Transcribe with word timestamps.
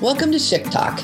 Welcome 0.00 0.32
to 0.32 0.38
SHIC 0.38 0.70
Talk, 0.70 0.96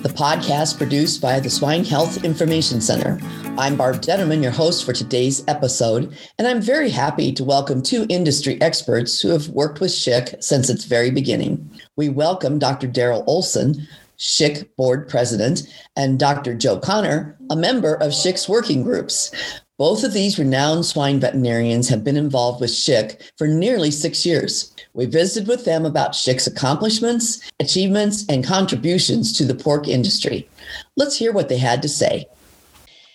the 0.00 0.08
podcast 0.08 0.78
produced 0.78 1.20
by 1.20 1.38
the 1.38 1.50
Swine 1.50 1.84
Health 1.84 2.24
Information 2.24 2.80
Center. 2.80 3.20
I'm 3.58 3.76
Barb 3.76 3.96
Detterman, 3.96 4.42
your 4.42 4.52
host 4.52 4.86
for 4.86 4.94
today's 4.94 5.44
episode, 5.48 6.16
and 6.38 6.48
I'm 6.48 6.62
very 6.62 6.88
happy 6.88 7.30
to 7.32 7.44
welcome 7.44 7.82
two 7.82 8.06
industry 8.08 8.58
experts 8.62 9.20
who 9.20 9.28
have 9.28 9.50
worked 9.50 9.82
with 9.82 9.92
SHIC 9.92 10.36
since 10.42 10.70
its 10.70 10.86
very 10.86 11.10
beginning. 11.10 11.70
We 11.96 12.08
welcome 12.08 12.58
Dr. 12.58 12.88
Daryl 12.88 13.22
Olson, 13.26 13.86
SHIC 14.16 14.74
board 14.76 15.10
president, 15.10 15.64
and 15.94 16.18
Dr. 16.18 16.54
Joe 16.54 16.78
Connor, 16.78 17.36
a 17.50 17.56
member 17.56 17.96
of 17.96 18.14
SHIC's 18.14 18.48
working 18.48 18.82
groups. 18.82 19.30
Both 19.78 20.02
of 20.02 20.12
these 20.12 20.40
renowned 20.40 20.84
swine 20.86 21.20
veterinarians 21.20 21.88
have 21.88 22.02
been 22.02 22.16
involved 22.16 22.60
with 22.60 22.72
SHIC 22.72 23.22
for 23.36 23.46
nearly 23.46 23.92
six 23.92 24.26
years. 24.26 24.74
We 24.92 25.06
visited 25.06 25.48
with 25.48 25.64
them 25.64 25.86
about 25.86 26.16
SHIC's 26.16 26.48
accomplishments, 26.48 27.48
achievements, 27.60 28.26
and 28.28 28.44
contributions 28.44 29.32
to 29.34 29.44
the 29.44 29.54
pork 29.54 29.86
industry. 29.86 30.48
Let's 30.96 31.16
hear 31.16 31.32
what 31.32 31.48
they 31.48 31.58
had 31.58 31.80
to 31.82 31.88
say. 31.88 32.26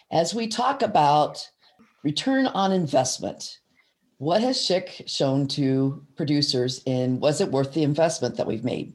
As 0.10 0.34
we 0.34 0.48
talk 0.48 0.82
about 0.82 1.46
return 2.02 2.48
on 2.48 2.72
investment, 2.72 3.60
what 4.20 4.40
has 4.40 4.64
SHIC 4.64 5.04
shown 5.06 5.50
to 5.50 6.02
producers 6.16 6.82
and 6.88 7.20
was 7.20 7.42
it 7.42 7.52
worth 7.52 7.74
the 7.74 7.84
investment 7.84 8.38
that 8.38 8.48
we've 8.48 8.64
made? 8.64 8.94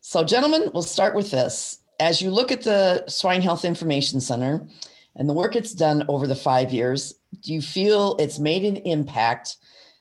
So, 0.00 0.24
gentlemen, 0.24 0.68
we'll 0.74 0.82
start 0.82 1.14
with 1.14 1.30
this. 1.30 1.78
As 2.00 2.20
you 2.20 2.32
look 2.32 2.50
at 2.50 2.62
the 2.62 3.04
Swine 3.06 3.40
Health 3.40 3.64
Information 3.64 4.20
Center, 4.20 4.66
and 5.16 5.28
the 5.28 5.32
work 5.32 5.56
it's 5.56 5.72
done 5.72 6.04
over 6.08 6.26
the 6.26 6.34
five 6.34 6.72
years, 6.72 7.14
do 7.40 7.52
you 7.52 7.62
feel 7.62 8.16
it's 8.18 8.38
made 8.38 8.64
an 8.64 8.76
impact 8.78 9.56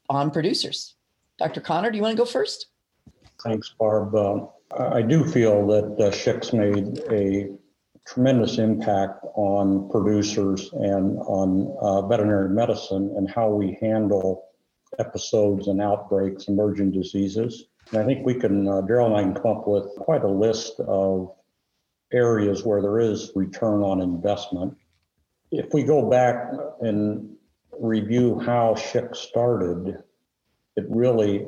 on 0.10 0.32
producers? 0.32 0.96
Dr. 1.38 1.62
Connor, 1.62 1.92
do 1.92 1.98
you 1.98 2.04
want 2.04 2.16
to 2.16 2.22
go 2.22 2.26
first? 2.26 2.68
Thanks, 3.44 3.74
Barb. 3.78 4.16
Uh, 4.16 4.48
I 4.78 5.02
do 5.02 5.24
feel 5.26 5.68
that 5.68 6.00
uh, 6.00 6.58
made 6.58 7.00
a 7.12 7.50
tremendous 8.08 8.58
impact 8.58 9.26
on 9.36 9.90
producers 9.90 10.72
and 10.74 11.18
on 11.20 11.76
uh, 11.82 12.08
veterinary 12.08 12.50
medicine 12.50 13.14
and 13.18 13.30
how 13.30 13.50
we 13.50 13.78
handle 13.82 14.46
episodes 15.00 15.68
and 15.68 15.82
outbreaks, 15.82 16.48
emerging 16.48 16.92
diseases. 16.92 17.66
And 17.92 18.02
I 18.02 18.06
think 18.06 18.26
we 18.26 18.36
can, 18.36 18.68
uh, 18.68 18.82
Daryl 18.82 19.08
and 19.08 19.16
I 19.16 19.24
can 19.24 19.34
come 19.36 19.58
up 19.58 19.68
with 19.68 19.86
quite 19.98 20.24
a 20.24 20.28
list 20.28 20.80
of 20.82 21.34
areas 22.12 22.64
where 22.64 22.82
there 22.82 23.00
is 23.00 23.32
return 23.36 23.82
on 23.82 24.02
investment 24.02 24.76
if 25.54 25.72
we 25.72 25.84
go 25.84 26.10
back 26.10 26.52
and 26.82 27.30
review 27.80 28.40
how 28.40 28.74
SHIC 28.74 29.14
started, 29.14 30.02
it 30.76 30.86
really 30.90 31.46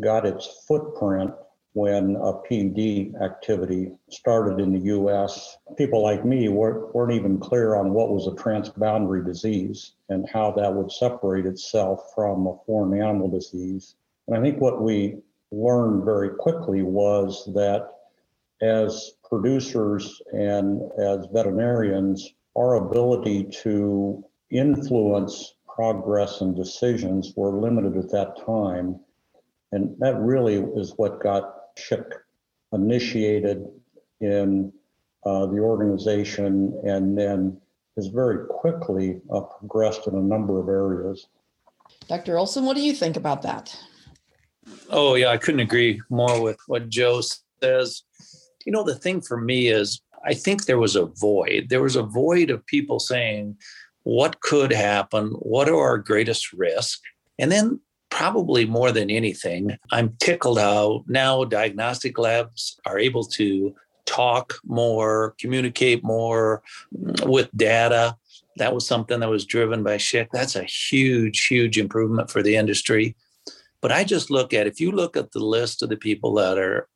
got 0.00 0.24
its 0.24 0.64
footprint 0.66 1.30
when 1.74 2.16
a 2.16 2.32
PED 2.32 3.14
activity 3.22 3.92
started 4.08 4.60
in 4.60 4.72
the 4.72 4.94
US. 4.96 5.58
People 5.76 6.02
like 6.02 6.24
me 6.24 6.48
weren't 6.48 7.12
even 7.12 7.38
clear 7.38 7.74
on 7.74 7.92
what 7.92 8.10
was 8.10 8.26
a 8.26 8.30
transboundary 8.30 9.24
disease 9.24 9.92
and 10.08 10.26
how 10.32 10.52
that 10.52 10.72
would 10.72 10.90
separate 10.90 11.44
itself 11.44 12.12
from 12.14 12.46
a 12.46 12.56
foreign 12.64 12.98
animal 12.98 13.28
disease. 13.28 13.96
And 14.26 14.38
I 14.38 14.40
think 14.40 14.58
what 14.58 14.80
we 14.80 15.18
learned 15.52 16.04
very 16.04 16.30
quickly 16.30 16.80
was 16.82 17.44
that 17.54 17.90
as 18.62 19.12
producers 19.28 20.22
and 20.32 20.80
as 20.98 21.26
veterinarians, 21.26 22.32
our 22.56 22.74
ability 22.74 23.44
to 23.62 24.24
influence 24.50 25.54
progress 25.66 26.40
and 26.40 26.54
decisions 26.54 27.32
were 27.36 27.58
limited 27.58 27.96
at 27.96 28.10
that 28.10 28.36
time. 28.46 29.00
And 29.72 29.96
that 29.98 30.16
really 30.20 30.56
is 30.76 30.94
what 30.96 31.20
got 31.20 31.54
SHIC 31.76 32.04
initiated 32.72 33.66
in 34.20 34.72
uh, 35.26 35.46
the 35.46 35.58
organization 35.58 36.80
and 36.84 37.18
then 37.18 37.60
has 37.96 38.06
very 38.08 38.46
quickly 38.46 39.20
uh, 39.32 39.40
progressed 39.40 40.06
in 40.06 40.14
a 40.14 40.20
number 40.20 40.60
of 40.60 40.68
areas. 40.68 41.26
Dr. 42.08 42.38
Olson, 42.38 42.64
what 42.64 42.76
do 42.76 42.82
you 42.82 42.92
think 42.92 43.16
about 43.16 43.42
that? 43.42 43.76
Oh, 44.90 45.14
yeah, 45.14 45.28
I 45.28 45.36
couldn't 45.36 45.60
agree 45.60 46.00
more 46.08 46.40
with 46.40 46.58
what 46.66 46.88
Joe 46.88 47.20
says. 47.62 48.02
You 48.64 48.72
know, 48.72 48.84
the 48.84 48.94
thing 48.94 49.20
for 49.20 49.36
me 49.36 49.68
is 49.68 50.00
I 50.24 50.34
think 50.34 50.64
there 50.64 50.78
was 50.78 50.96
a 50.96 51.06
void. 51.06 51.68
There 51.68 51.82
was 51.82 51.96
a 51.96 52.02
void 52.02 52.50
of 52.50 52.66
people 52.66 52.98
saying, 52.98 53.56
what 54.04 54.40
could 54.40 54.72
happen? 54.72 55.28
What 55.38 55.68
are 55.68 55.80
our 55.80 55.98
greatest 55.98 56.52
risks? 56.52 57.00
And 57.38 57.50
then, 57.50 57.80
probably 58.10 58.64
more 58.64 58.92
than 58.92 59.10
anything, 59.10 59.76
I'm 59.90 60.14
tickled 60.20 60.58
how 60.58 61.04
now 61.08 61.44
diagnostic 61.44 62.16
labs 62.16 62.78
are 62.86 62.98
able 62.98 63.24
to 63.24 63.74
talk 64.06 64.54
more, 64.64 65.34
communicate 65.40 66.04
more 66.04 66.62
with 67.24 67.48
data. 67.56 68.16
That 68.56 68.72
was 68.72 68.86
something 68.86 69.18
that 69.18 69.30
was 69.30 69.44
driven 69.44 69.82
by 69.82 69.96
SHIC. 69.96 70.28
That's 70.32 70.54
a 70.54 70.62
huge, 70.62 71.46
huge 71.46 71.76
improvement 71.76 72.30
for 72.30 72.40
the 72.40 72.54
industry. 72.54 73.16
But 73.80 73.90
I 73.90 74.04
just 74.04 74.30
look 74.30 74.54
at 74.54 74.68
if 74.68 74.80
you 74.80 74.92
look 74.92 75.16
at 75.16 75.32
the 75.32 75.44
list 75.44 75.82
of 75.82 75.88
the 75.88 75.96
people 75.96 76.34
that 76.34 76.56
are 76.56 76.88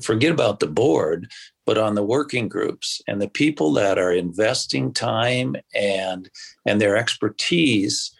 forget 0.00 0.32
about 0.32 0.60
the 0.60 0.66
board, 0.66 1.30
but 1.66 1.78
on 1.78 1.94
the 1.94 2.02
working 2.02 2.48
groups 2.48 3.00
and 3.06 3.20
the 3.20 3.28
people 3.28 3.72
that 3.74 3.98
are 3.98 4.12
investing 4.12 4.92
time 4.92 5.56
and 5.74 6.30
and 6.66 6.80
their 6.80 6.96
expertise 6.96 8.10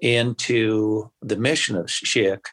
into 0.00 1.10
the 1.22 1.36
mission 1.36 1.76
of 1.76 1.90
SHIC, 1.90 2.46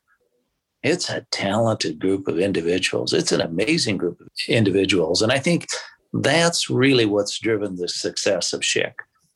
it's 0.84 1.10
a 1.10 1.26
talented 1.32 2.00
group 2.00 2.28
of 2.28 2.40
individuals. 2.40 3.14
It's 3.14 3.32
an 3.32 3.42
amazing 3.42 3.98
group 3.98 4.20
of 4.20 4.28
individuals. 4.48 5.22
And 5.22 5.32
I 5.32 5.40
think 5.40 5.68
that's 6.14 6.70
really 6.70 7.06
what's 7.06 7.40
driven 7.40 7.76
the 7.76 7.88
success 7.88 8.54
of 8.54 8.64
SHIC 8.64 8.96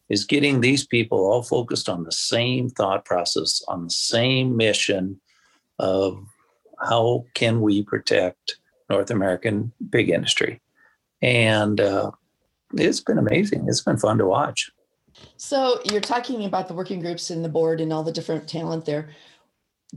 is 0.09 0.25
getting 0.25 0.59
these 0.59 0.85
people 0.85 1.19
all 1.19 1.41
focused 1.41 1.88
on 1.88 2.03
the 2.03 2.12
same 2.12 2.69
thought 2.69 3.06
process, 3.06 3.62
on 3.69 3.85
the 3.85 3.90
same 3.90 4.58
mission 4.58 5.19
of 5.79 6.22
how 6.79 7.25
can 7.34 7.62
we 7.62 7.81
protect 7.84 8.58
North 8.91 9.09
American 9.09 9.72
pig 9.91 10.09
industry. 10.09 10.62
And 11.22 11.79
uh, 11.79 12.12
it's 12.74 13.00
been 13.00 13.18
amazing. 13.18 13.66
It's 13.68 13.81
been 13.81 13.97
fun 13.97 14.18
to 14.18 14.25
watch. 14.25 14.69
So 15.38 15.79
you're 15.85 16.02
talking 16.02 16.46
about 16.46 16.68
the 16.68 16.74
working 16.74 17.00
groups 17.00 17.29
and 17.29 17.44
the 17.44 17.50
board 17.50 17.79
and 17.79 17.91
all 17.94 18.03
the 18.03 18.12
different 18.12 18.47
talent 18.47 18.85
there. 18.85 19.09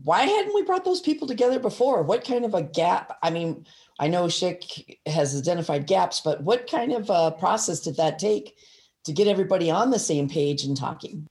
Why 0.02 0.22
hadn't 0.24 0.54
we 0.54 0.62
brought 0.62 0.84
those 0.84 1.00
people 1.00 1.26
together 1.28 1.58
before? 1.58 2.02
What 2.02 2.24
kind 2.24 2.44
of 2.44 2.54
a 2.54 2.62
gap? 2.62 3.16
I 3.22 3.30
mean, 3.30 3.64
I 3.98 4.08
know 4.08 4.28
SHIC 4.28 4.98
has 5.06 5.38
identified 5.38 5.86
gaps, 5.86 6.20
but 6.20 6.42
what 6.42 6.68
kind 6.68 6.92
of 6.92 7.10
a 7.10 7.30
process 7.30 7.80
did 7.80 7.96
that 7.96 8.18
take 8.18 8.56
to 9.04 9.12
get 9.12 9.28
everybody 9.28 9.70
on 9.70 9.90
the 9.90 9.98
same 9.98 10.28
page 10.28 10.64
and 10.64 10.76
talking? 10.76 11.26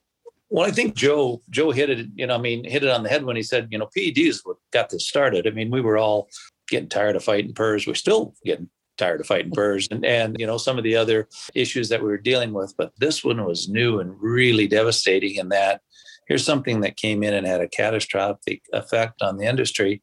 Well, 0.50 0.66
I 0.66 0.72
think 0.72 0.96
Joe 0.96 1.42
Joe 1.50 1.72
hit 1.72 1.90
it, 1.90 2.08
you 2.16 2.28
know, 2.28 2.36
I 2.36 2.38
mean, 2.38 2.64
hit 2.64 2.84
it 2.84 2.90
on 2.90 3.04
the 3.04 3.10
head 3.10 3.26
when 3.26 3.36
he 3.36 3.44
said, 3.44 3.68
you 3.72 3.80
know, 3.80 3.90
PED 3.96 4.20
is 4.20 4.42
what 4.44 4.58
got 4.72 4.92
this 4.92 5.08
started. 5.08 5.48
I 5.48 5.50
mean, 5.50 5.72
we 5.72 5.82
were 5.82 5.98
all 5.98 6.30
getting 6.74 6.90
tired 6.90 7.16
of 7.16 7.24
fighting 7.24 7.54
PRRS. 7.54 7.88
We're 7.88 7.94
still 7.94 8.34
getting 8.44 8.70
tired 8.98 9.22
of 9.22 9.28
fighting 9.28 9.52
PRRS 9.52 9.92
and, 9.92 10.04
and 10.04 10.36
you 10.40 10.48
know 10.48 10.58
some 10.58 10.78
of 10.78 10.84
the 10.84 10.96
other 10.96 11.28
issues 11.54 11.90
that 11.90 12.02
we 12.02 12.08
were 12.08 12.18
dealing 12.18 12.52
with. 12.52 12.74
But 12.78 12.92
this 12.98 13.24
one 13.24 13.46
was 13.46 13.70
new 13.70 14.00
and 14.00 14.20
really 14.20 14.68
devastating 14.68 15.36
in 15.36 15.50
that 15.50 15.82
here's 16.28 16.46
something 16.46 16.82
that 16.82 16.98
came 16.98 17.24
in 17.24 17.34
and 17.34 17.46
had 17.46 17.62
a 17.62 17.68
catastrophic 17.68 18.64
effect 18.74 19.22
on 19.22 19.38
the 19.38 19.46
industry. 19.46 20.02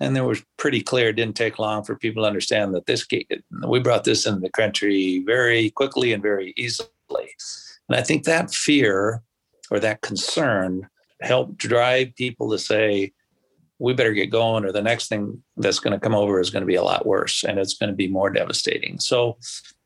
And 0.00 0.14
there 0.14 0.24
was 0.24 0.44
pretty 0.56 0.82
clear, 0.82 1.08
it 1.08 1.16
didn't 1.16 1.36
take 1.36 1.58
long 1.58 1.84
for 1.84 1.96
people 1.96 2.22
to 2.22 2.26
understand 2.26 2.74
that 2.74 2.86
this 2.86 3.06
we 3.66 3.80
brought 3.80 4.04
this 4.04 4.26
into 4.26 4.40
the 4.40 4.50
country 4.50 5.22
very 5.24 5.70
quickly 5.70 6.12
and 6.12 6.22
very 6.22 6.52
easily. 6.56 6.90
And 7.88 7.96
I 7.96 8.02
think 8.02 8.24
that 8.24 8.52
fear 8.52 9.22
or 9.70 9.80
that 9.80 10.02
concern 10.02 10.88
helped 11.20 11.56
drive 11.58 12.14
people 12.16 12.50
to 12.50 12.58
say, 12.58 13.12
we 13.78 13.92
better 13.92 14.12
get 14.12 14.30
going 14.30 14.64
or 14.64 14.72
the 14.72 14.82
next 14.82 15.08
thing 15.08 15.42
that's 15.56 15.80
going 15.80 15.92
to 15.92 16.00
come 16.00 16.14
over 16.14 16.40
is 16.40 16.50
going 16.50 16.62
to 16.62 16.66
be 16.66 16.76
a 16.76 16.82
lot 16.82 17.06
worse 17.06 17.44
and 17.44 17.58
it's 17.58 17.74
going 17.74 17.90
to 17.90 17.96
be 17.96 18.08
more 18.08 18.30
devastating. 18.30 19.00
So 19.00 19.36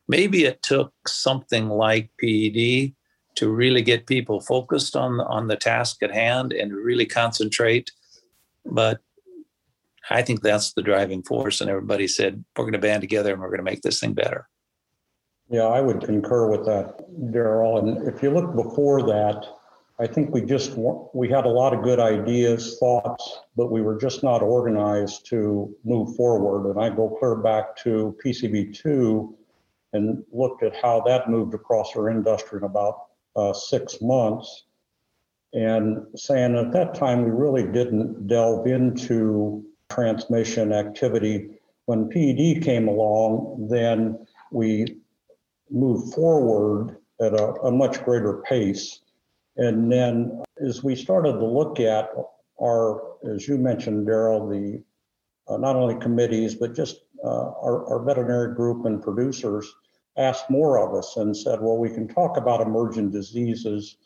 maybe 0.08 0.44
it 0.44 0.62
took 0.62 0.92
something 1.06 1.68
like 1.68 2.10
PED 2.20 2.92
to 3.36 3.48
really 3.48 3.82
get 3.82 4.06
people 4.06 4.40
focused 4.40 4.96
on 4.96 5.20
on 5.20 5.46
the 5.46 5.56
task 5.56 6.02
at 6.02 6.12
hand 6.12 6.52
and 6.52 6.72
really 6.72 7.06
concentrate. 7.06 7.90
But 8.66 9.00
I 10.10 10.22
think 10.22 10.42
that's 10.42 10.72
the 10.72 10.82
driving 10.82 11.22
force. 11.22 11.60
And 11.60 11.70
everybody 11.70 12.08
said, 12.08 12.44
we're 12.56 12.64
going 12.64 12.72
to 12.72 12.78
band 12.78 13.02
together 13.02 13.32
and 13.32 13.40
we're 13.40 13.48
going 13.48 13.58
to 13.58 13.64
make 13.64 13.82
this 13.82 14.00
thing 14.00 14.14
better. 14.14 14.48
Yeah, 15.50 15.66
I 15.66 15.80
would 15.80 16.02
concur 16.02 16.50
with 16.50 16.66
that, 16.66 16.98
Daryl. 17.32 17.78
And 17.78 18.06
if 18.06 18.22
you 18.22 18.30
look 18.30 18.54
before 18.54 19.02
that, 19.04 19.46
I 20.00 20.06
think 20.06 20.32
we 20.32 20.42
just 20.42 20.74
we 21.12 21.28
had 21.28 21.44
a 21.44 21.48
lot 21.48 21.74
of 21.74 21.82
good 21.82 21.98
ideas, 21.98 22.78
thoughts, 22.78 23.40
but 23.56 23.72
we 23.72 23.82
were 23.82 23.98
just 23.98 24.22
not 24.22 24.42
organized 24.42 25.26
to 25.30 25.74
move 25.84 26.14
forward. 26.14 26.70
And 26.70 26.80
I 26.80 26.88
go 26.94 27.16
clear 27.18 27.34
back 27.34 27.76
to 27.78 28.16
PCV2 28.24 29.34
and 29.92 30.22
looked 30.30 30.62
at 30.62 30.76
how 30.76 31.00
that 31.00 31.28
moved 31.28 31.54
across 31.54 31.96
our 31.96 32.08
industry 32.10 32.58
in 32.58 32.64
about 32.64 33.06
uh, 33.34 33.52
six 33.52 34.00
months. 34.00 34.64
And 35.52 36.06
saying 36.14 36.56
at 36.56 36.72
that 36.72 36.94
time 36.94 37.24
we 37.24 37.30
really 37.30 37.64
didn't 37.64 38.28
delve 38.28 38.66
into 38.66 39.64
transmission 39.90 40.72
activity 40.72 41.48
When 41.86 42.08
PED 42.10 42.62
came 42.62 42.86
along, 42.86 43.68
then 43.70 44.26
we 44.52 44.98
moved 45.70 46.14
forward 46.14 46.98
at 47.20 47.32
a, 47.32 47.52
a 47.62 47.72
much 47.72 48.04
greater 48.04 48.42
pace. 48.46 49.00
And 49.58 49.90
then 49.90 50.42
as 50.64 50.82
we 50.82 50.94
started 50.94 51.32
to 51.32 51.44
look 51.44 51.80
at 51.80 52.10
our, 52.62 53.02
as 53.28 53.46
you 53.46 53.58
mentioned, 53.58 54.06
Daryl, 54.06 54.48
the 54.48 54.82
uh, 55.52 55.56
not 55.56 55.76
only 55.76 55.96
committees, 55.96 56.54
but 56.54 56.74
just 56.74 57.00
uh, 57.24 57.50
our, 57.62 57.86
our 57.90 58.04
veterinary 58.04 58.54
group 58.54 58.84
and 58.86 59.02
producers 59.02 59.74
asked 60.16 60.50
more 60.50 60.78
of 60.78 60.94
us 60.94 61.16
and 61.16 61.36
said, 61.36 61.60
well, 61.60 61.76
we 61.76 61.90
can 61.90 62.06
talk 62.06 62.36
about 62.36 62.60
emergent 62.60 63.12
diseases, 63.12 63.96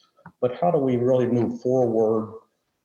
but 0.41 0.57
how 0.61 0.71
do 0.71 0.79
we 0.79 0.97
really 0.97 1.27
move 1.27 1.61
forward? 1.61 2.33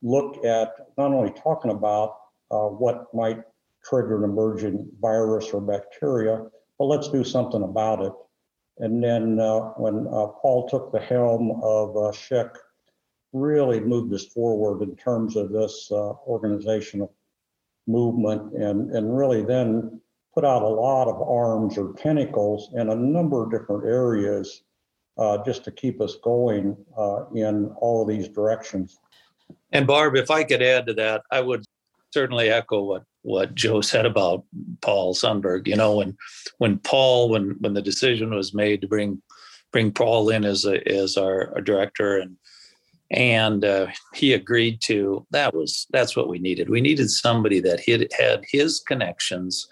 Look 0.02 0.44
at 0.46 0.74
not 0.98 1.12
only 1.12 1.31
talking 1.31 1.72
about 1.72 2.18
uh, 2.52 2.68
what 2.68 3.14
might 3.14 3.42
trigger 3.84 4.24
an 4.24 4.30
emergent 4.30 4.88
virus 5.00 5.50
or 5.52 5.62
bacteria, 5.62 6.46
but 6.78 6.86
let's 6.86 7.10
do 7.10 7.24
something 7.24 7.64
about 7.64 8.02
it. 8.04 8.14
And 8.79 9.03
then 9.03 9.39
uh, 9.39 9.59
when 9.77 10.07
uh, 10.07 10.27
Paul 10.41 10.68
took 10.69 10.91
the 10.91 11.00
helm 11.00 11.59
of 11.63 11.97
uh, 11.97 12.12
SHIC, 12.12 12.56
really 13.33 13.79
moved 13.79 14.13
us 14.13 14.25
forward 14.25 14.81
in 14.81 14.95
terms 14.95 15.35
of 15.35 15.51
this 15.51 15.89
uh, 15.91 16.13
organizational 16.27 17.13
movement 17.88 18.53
and, 18.53 18.91
and 18.91 19.18
really 19.18 19.44
then 19.44 20.01
put 20.33 20.45
out 20.45 20.62
a 20.62 20.68
lot 20.68 21.07
of 21.07 21.21
arms 21.21 21.77
or 21.77 21.94
tentacles 21.94 22.69
in 22.75 22.89
a 22.89 22.95
number 22.95 23.44
of 23.44 23.51
different 23.51 23.85
areas 23.85 24.63
uh, 25.18 25.44
just 25.44 25.63
to 25.63 25.71
keep 25.71 26.00
us 26.00 26.15
going 26.23 26.77
uh, 26.97 27.25
in 27.33 27.71
all 27.80 28.03
of 28.03 28.07
these 28.07 28.27
directions. 28.30 29.00
And 29.71 29.88
Barb, 29.88 30.15
if 30.15 30.30
I 30.30 30.44
could 30.44 30.62
add 30.62 30.85
to 30.88 30.94
that, 30.95 31.23
I 31.31 31.41
would 31.41 31.65
certainly 32.18 32.50
echo 32.50 32.81
what 32.81 33.04
what 33.22 33.54
Joe 33.54 33.81
said 33.81 34.08
about 34.08 34.44
Paul 34.81 35.14
Sundberg. 35.14 35.68
You 35.68 35.75
know, 35.75 35.98
when 35.98 36.18
when 36.58 36.80
Paul 36.80 37.30
when 37.30 37.56
when 37.60 37.75
the 37.75 37.81
decision 37.92 38.34
was 38.34 38.56
made 38.56 38.81
to 38.81 38.88
bring 38.88 39.22
bring 39.72 39.92
Paul 39.92 40.30
in 40.30 40.44
as 40.44 40.66
a 40.66 40.75
as 40.88 41.16
our, 41.16 41.54
our 41.54 41.62
director 41.62 42.18
and 42.18 42.36
and 43.12 43.64
uh, 43.64 43.88
he 44.16 44.34
agreed 44.34 44.81
to 44.81 45.28
that 45.30 45.54
was 45.54 45.86
that's 45.92 46.16
what 46.16 46.28
we 46.28 46.40
needed 46.40 46.69
we 46.69 46.81
needed 46.81 47.10
somebody 47.10 47.60
that 47.60 47.80
had 47.88 48.08
had 48.18 48.44
his 48.52 48.80
connections 48.80 49.68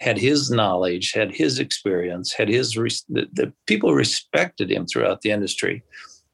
had 0.00 0.18
his 0.18 0.50
knowledge 0.50 1.12
had 1.12 1.34
his 1.34 1.58
experience 1.58 2.32
had 2.32 2.48
his 2.48 2.74
the, 3.08 3.26
the 3.32 3.52
people 3.66 3.94
respected 3.94 4.70
him 4.70 4.86
throughout 4.86 5.22
the 5.22 5.32
industry 5.32 5.82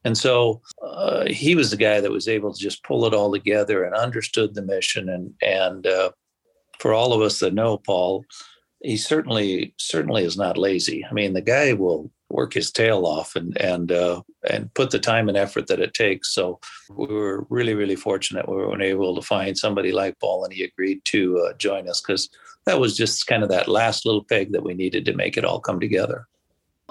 and 0.05 0.17
so 0.17 0.61
uh, 0.83 1.27
he 1.27 1.55
was 1.55 1.71
the 1.71 1.77
guy 1.77 2.01
that 2.01 2.11
was 2.11 2.29
able 2.29 2.53
to 2.53 2.61
just 2.61 2.83
pull 2.85 3.05
it 3.07 3.15
all 3.15 3.33
together 3.33 3.85
and 3.85 3.95
understood 3.95 4.55
the 4.55 4.63
mission 4.63 5.09
and 5.09 5.33
and 5.43 5.87
uh, 5.87 6.11
for 6.79 6.93
all 6.93 7.13
of 7.13 7.21
us 7.21 7.39
that 7.39 7.55
know 7.55 7.79
paul 7.79 8.25
he 8.83 8.97
certainly 8.97 9.75
certainly 9.79 10.25
is 10.25 10.37
not 10.37 10.59
lazy 10.59 11.05
i 11.09 11.13
mean 11.13 11.33
the 11.33 11.41
guy 11.41 11.73
will 11.73 12.11
work 12.33 12.55
his 12.55 12.73
tail 12.73 13.07
off 13.07 13.37
and 13.37 13.57
and 13.61 13.93
uh, 13.93 14.23
and 14.49 14.73
put 14.75 14.91
the 14.91 14.99
time 14.99 15.29
and 15.29 15.37
effort 15.37 15.67
that 15.69 15.81
it 15.81 15.95
takes. 15.95 16.35
So 16.35 16.59
we 16.91 17.07
were 17.07 17.47
really 17.51 17.75
really 17.75 17.97
fortunate 17.97 18.49
we 18.49 18.57
were 18.57 18.83
able 18.83 19.15
to 19.15 19.23
find 19.23 19.57
somebody 19.57 19.93
like 19.93 20.19
Paul, 20.19 20.45
and 20.45 20.53
he 20.53 20.65
agreed 20.65 21.05
to 21.07 21.39
uh, 21.39 21.53
join 21.55 21.89
us 21.89 22.01
because 22.01 22.29
that 22.65 22.81
was 22.81 22.97
just 22.97 23.27
kind 23.27 23.43
of 23.43 23.49
that 23.51 23.69
last 23.69 24.07
little 24.07 24.25
peg 24.25 24.53
that 24.53 24.65
we 24.65 24.75
needed 24.75 25.05
to 25.05 25.15
make 25.15 25.37
it 25.37 25.45
all 25.45 25.61
come 25.61 25.79
together. 25.79 26.27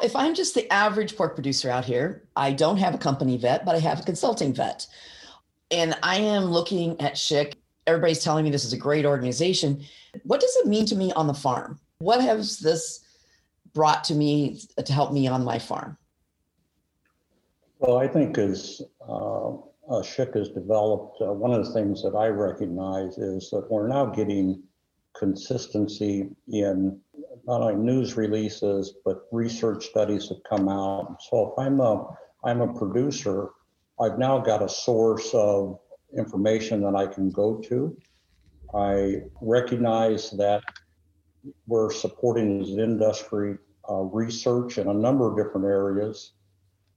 If 0.03 0.15
I'm 0.15 0.33
just 0.33 0.55
the 0.55 0.71
average 0.71 1.15
pork 1.15 1.35
producer 1.35 1.69
out 1.69 1.85
here, 1.85 2.23
I 2.35 2.51
don't 2.53 2.77
have 2.77 2.95
a 2.95 2.97
company 2.97 3.37
vet, 3.37 3.65
but 3.65 3.75
I 3.75 3.79
have 3.79 3.99
a 3.99 4.03
consulting 4.03 4.53
vet, 4.53 4.87
and 5.69 5.95
I 6.01 6.17
am 6.17 6.45
looking 6.45 6.99
at 6.99 7.17
SHIC. 7.17 7.57
Everybody's 7.87 8.23
telling 8.23 8.43
me 8.43 8.51
this 8.51 8.65
is 8.65 8.73
a 8.73 8.77
great 8.77 9.05
organization. 9.05 9.83
What 10.23 10.41
does 10.41 10.55
it 10.57 10.67
mean 10.67 10.85
to 10.87 10.95
me 10.95 11.11
on 11.13 11.27
the 11.27 11.33
farm? 11.33 11.79
What 11.99 12.21
has 12.21 12.59
this 12.59 13.05
brought 13.73 14.03
to 14.05 14.15
me 14.15 14.61
to 14.83 14.93
help 14.93 15.13
me 15.13 15.27
on 15.27 15.43
my 15.43 15.59
farm? 15.59 15.97
Well, 17.79 17.97
I 17.97 18.07
think 18.07 18.37
as 18.37 18.81
uh, 19.07 19.53
uh, 19.89 20.03
SHIC 20.03 20.35
has 20.35 20.49
developed, 20.49 21.21
uh, 21.21 21.33
one 21.33 21.53
of 21.53 21.65
the 21.65 21.73
things 21.73 22.03
that 22.03 22.15
I 22.15 22.27
recognize 22.27 23.17
is 23.17 23.49
that 23.51 23.69
we're 23.69 23.87
now 23.87 24.05
getting 24.05 24.61
consistency 25.15 26.29
in 26.47 26.99
not 27.45 27.61
only 27.61 27.75
news 27.75 28.17
releases, 28.17 28.95
but 29.05 29.25
research 29.31 29.87
studies 29.87 30.29
have 30.29 30.43
come 30.49 30.69
out. 30.69 31.17
So 31.29 31.51
if 31.51 31.59
I'm 31.59 31.79
a, 31.79 32.05
I'm 32.43 32.61
a 32.61 32.73
producer, 32.73 33.49
I've 33.99 34.17
now 34.17 34.39
got 34.39 34.61
a 34.61 34.69
source 34.69 35.29
of 35.33 35.79
information 36.17 36.81
that 36.81 36.95
I 36.95 37.07
can 37.07 37.29
go 37.29 37.57
to. 37.69 37.95
I 38.73 39.23
recognize 39.41 40.31
that 40.31 40.63
we're 41.67 41.91
supporting 41.91 42.61
an 42.61 42.79
industry 42.79 43.57
uh, 43.89 43.95
research 43.95 44.77
in 44.77 44.87
a 44.87 44.93
number 44.93 45.29
of 45.29 45.37
different 45.37 45.65
areas. 45.65 46.33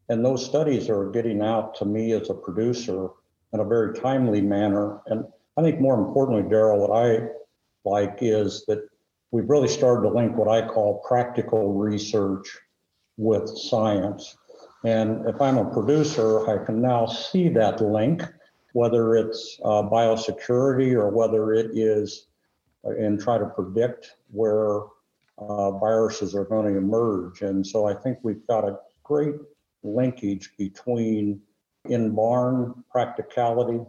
And 0.08 0.25
those 0.25 0.44
studies 0.44 0.90
are 0.90 1.11
getting 1.11 1.43
out 1.43 1.75
to 1.76 1.85
me 1.85 2.12
as 2.12 2.29
a 2.31 2.35
producer 2.35 3.08
in 3.52 3.61
a 3.61 3.64
very 3.64 3.99
timely 3.99 4.40
manner. 4.40 5.00
And 5.06 5.25
I 5.56 5.62
think 5.62 5.81
more 5.81 5.99
importantly, 5.99 6.43
Daryl, 6.43 6.87
what 6.87 6.90
I 6.90 7.29
like 7.85 8.19
is 8.20 8.64
that 8.67 8.88
we've 9.34 9.50
really 9.50 9.66
started 9.66 10.02
to 10.08 10.14
link 10.14 10.36
what 10.36 10.46
I 10.46 10.64
call 10.64 11.02
practical 11.08 11.75
research 11.75 12.56
with 13.16 13.48
science. 13.48 14.36
And 14.84 15.28
if 15.28 15.42
I'm 15.42 15.58
a 15.58 15.69
producer, 15.72 16.48
I 16.48 16.64
can 16.64 16.81
now 16.81 17.06
see 17.06 17.48
that 17.48 17.81
link, 17.81 18.22
whether 18.75 19.16
it's 19.16 19.58
uh, 19.64 19.82
biosecurity 19.82 20.92
or 20.92 21.08
whether 21.08 21.52
it 21.52 21.76
is 21.76 22.28
and 22.84 23.20
try 23.20 23.36
to 23.36 23.46
predict 23.46 24.12
where 24.31 24.82
uh, 25.38 25.72
viruses 25.78 26.37
are 26.37 26.44
going 26.44 26.72
to 26.72 26.78
emerge. 26.78 27.42
And 27.42 27.66
so 27.66 27.87
I 27.87 27.94
think 27.94 28.19
we've 28.22 28.46
got 28.46 28.62
a 28.62 28.78
great 29.02 29.34
linkage 29.82 30.52
between 30.56 31.40
in 31.87 32.14
barn 32.14 32.84
practicality, 32.88 33.80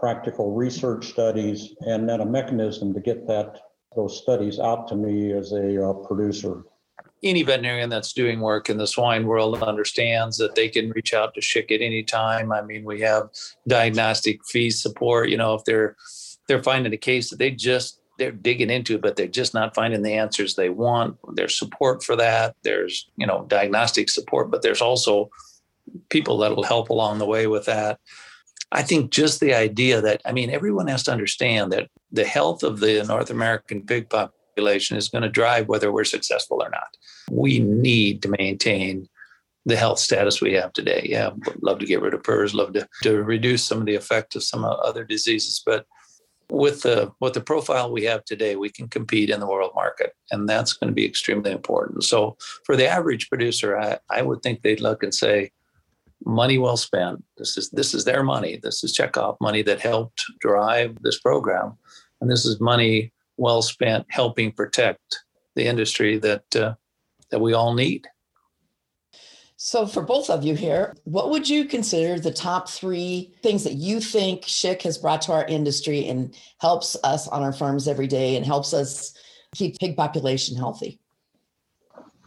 practical 0.00 0.54
research 0.54 1.08
studies, 1.08 1.74
and 1.80 2.08
then 2.08 2.22
a 2.22 2.26
mechanism 2.26 2.94
to 2.94 3.00
get 3.00 3.26
that 3.26 3.60
those 3.96 4.20
studies 4.20 4.58
out 4.58 4.88
to 4.88 4.94
me 4.94 5.32
as 5.32 5.52
a 5.52 5.88
uh, 5.88 5.92
producer. 5.92 6.62
Any 7.22 7.44
veterinarian 7.44 7.88
that's 7.88 8.12
doing 8.12 8.40
work 8.40 8.68
in 8.68 8.78
the 8.78 8.86
swine 8.86 9.26
world 9.26 9.62
understands 9.62 10.36
that 10.38 10.56
they 10.56 10.68
can 10.68 10.90
reach 10.90 11.14
out 11.14 11.34
to 11.34 11.40
SHIC 11.40 11.70
at 11.70 11.80
any 11.80 12.02
time. 12.02 12.52
I 12.52 12.62
mean, 12.62 12.84
we 12.84 13.00
have 13.00 13.30
diagnostic 13.68 14.44
fee 14.44 14.70
support. 14.70 15.28
You 15.28 15.36
know, 15.36 15.54
if 15.54 15.64
they're 15.64 15.96
they're 16.48 16.62
finding 16.62 16.92
a 16.92 16.96
case 16.96 17.30
that 17.30 17.38
they 17.38 17.52
just 17.52 18.00
they're 18.18 18.32
digging 18.32 18.70
into, 18.70 18.98
but 18.98 19.16
they're 19.16 19.26
just 19.26 19.54
not 19.54 19.74
finding 19.74 20.02
the 20.02 20.14
answers 20.14 20.54
they 20.54 20.68
want. 20.68 21.16
There's 21.34 21.58
support 21.58 22.02
for 22.02 22.14
that. 22.16 22.54
There's, 22.62 23.10
you 23.16 23.26
know, 23.26 23.46
diagnostic 23.48 24.08
support, 24.10 24.50
but 24.50 24.62
there's 24.62 24.82
also 24.82 25.30
people 26.08 26.38
that'll 26.38 26.62
help 26.62 26.90
along 26.90 27.18
the 27.18 27.26
way 27.26 27.46
with 27.46 27.66
that. 27.66 27.98
I 28.72 28.82
think 28.82 29.10
just 29.10 29.40
the 29.40 29.54
idea 29.54 30.00
that, 30.00 30.22
I 30.24 30.32
mean, 30.32 30.50
everyone 30.50 30.88
has 30.88 31.02
to 31.04 31.12
understand 31.12 31.72
that 31.72 31.88
the 32.10 32.24
health 32.24 32.62
of 32.62 32.80
the 32.80 33.04
North 33.04 33.30
American 33.30 33.82
pig 33.82 34.08
population 34.08 34.96
is 34.96 35.10
going 35.10 35.22
to 35.22 35.28
drive 35.28 35.68
whether 35.68 35.92
we're 35.92 36.04
successful 36.04 36.62
or 36.62 36.70
not. 36.70 36.96
We 37.30 37.58
need 37.58 38.22
to 38.22 38.34
maintain 38.38 39.08
the 39.66 39.76
health 39.76 39.98
status 39.98 40.40
we 40.40 40.54
have 40.54 40.72
today. 40.72 41.06
Yeah, 41.08 41.30
love 41.60 41.78
to 41.80 41.86
get 41.86 42.00
rid 42.00 42.14
of 42.14 42.22
PRRS, 42.22 42.54
love 42.54 42.72
to, 42.72 42.88
to 43.02 43.22
reduce 43.22 43.64
some 43.64 43.78
of 43.78 43.86
the 43.86 43.94
effect 43.94 44.34
of 44.34 44.42
some 44.42 44.64
uh, 44.64 44.70
other 44.70 45.04
diseases, 45.04 45.62
but 45.64 45.86
with 46.50 46.82
the 46.82 47.10
with 47.20 47.32
the 47.32 47.40
profile 47.40 47.90
we 47.90 48.04
have 48.04 48.24
today, 48.24 48.56
we 48.56 48.68
can 48.68 48.86
compete 48.88 49.30
in 49.30 49.40
the 49.40 49.46
world 49.46 49.72
market, 49.74 50.12
and 50.30 50.48
that's 50.48 50.74
going 50.74 50.88
to 50.88 50.94
be 50.94 51.06
extremely 51.06 51.50
important. 51.50 52.04
So, 52.04 52.36
for 52.64 52.76
the 52.76 52.86
average 52.86 53.28
producer, 53.30 53.78
I, 53.78 53.98
I 54.10 54.20
would 54.22 54.42
think 54.42 54.60
they'd 54.60 54.80
look 54.80 55.02
and 55.02 55.14
say, 55.14 55.50
"Money 56.24 56.58
well 56.58 56.76
spent. 56.76 57.22
This 57.36 57.56
is 57.56 57.70
this 57.70 57.94
is 57.94 58.04
their 58.04 58.22
money. 58.22 58.58
This 58.62 58.84
is 58.84 58.96
checkoff 58.96 59.36
money 59.40 59.62
that 59.62 59.80
helped 59.80 60.24
drive 60.40 60.96
this 61.02 61.20
program, 61.20 61.78
and 62.20 62.30
this 62.30 62.44
is 62.44 62.60
money 62.60 63.12
well 63.36 63.62
spent 63.62 64.06
helping 64.08 64.52
protect 64.52 65.24
the 65.54 65.66
industry 65.66 66.18
that 66.18 66.56
uh, 66.56 66.74
that 67.30 67.40
we 67.40 67.52
all 67.52 67.74
need." 67.74 68.06
So, 69.64 69.86
for 69.86 70.02
both 70.02 70.28
of 70.28 70.42
you 70.42 70.56
here, 70.56 70.96
what 71.04 71.30
would 71.30 71.48
you 71.48 71.66
consider 71.66 72.18
the 72.18 72.32
top 72.32 72.68
three 72.68 73.32
things 73.44 73.62
that 73.62 73.74
you 73.74 74.00
think 74.00 74.44
SHIC 74.44 74.82
has 74.82 74.98
brought 74.98 75.22
to 75.22 75.32
our 75.32 75.44
industry 75.44 76.08
and 76.08 76.36
helps 76.58 76.96
us 77.04 77.28
on 77.28 77.44
our 77.44 77.52
farms 77.52 77.86
every 77.86 78.08
day 78.08 78.34
and 78.34 78.44
helps 78.44 78.74
us 78.74 79.14
keep 79.54 79.78
pig 79.78 79.96
population 79.96 80.56
healthy? 80.56 80.98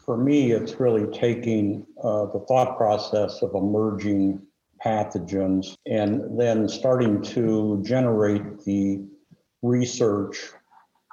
For 0.05 0.17
me, 0.17 0.51
it's 0.51 0.79
really 0.79 1.12
taking 1.17 1.83
uh, 2.03 2.27
the 2.27 2.45
thought 2.47 2.77
process 2.77 3.41
of 3.41 3.55
emerging 3.55 4.39
pathogens 4.85 5.75
and 5.88 6.39
then 6.39 6.69
starting 6.69 7.24
to 7.24 7.81
generate 7.83 8.63
the 8.65 9.03
research, 9.63 10.51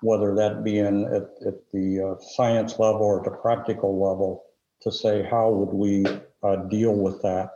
whether 0.03 0.35
that 0.35 0.63
be 0.63 0.79
in 0.79 1.07
at, 1.07 1.31
at 1.47 1.55
the 1.73 2.19
uh, 2.19 2.23
science 2.23 2.79
level 2.79 3.01
or 3.01 3.21
at 3.21 3.25
the 3.25 3.31
practical 3.31 3.99
level 3.99 4.45
to 4.83 4.93
say 4.93 5.23
how 5.23 5.51
would 5.51 5.73
we 5.73 6.05
uh, 6.43 6.57
deal 6.69 6.95
with 6.95 7.23
that. 7.23 7.51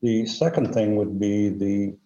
The 0.00 0.26
second 0.26 0.72
thing 0.72 0.94
would 0.94 1.18
be 1.18 1.48
the 1.48 1.96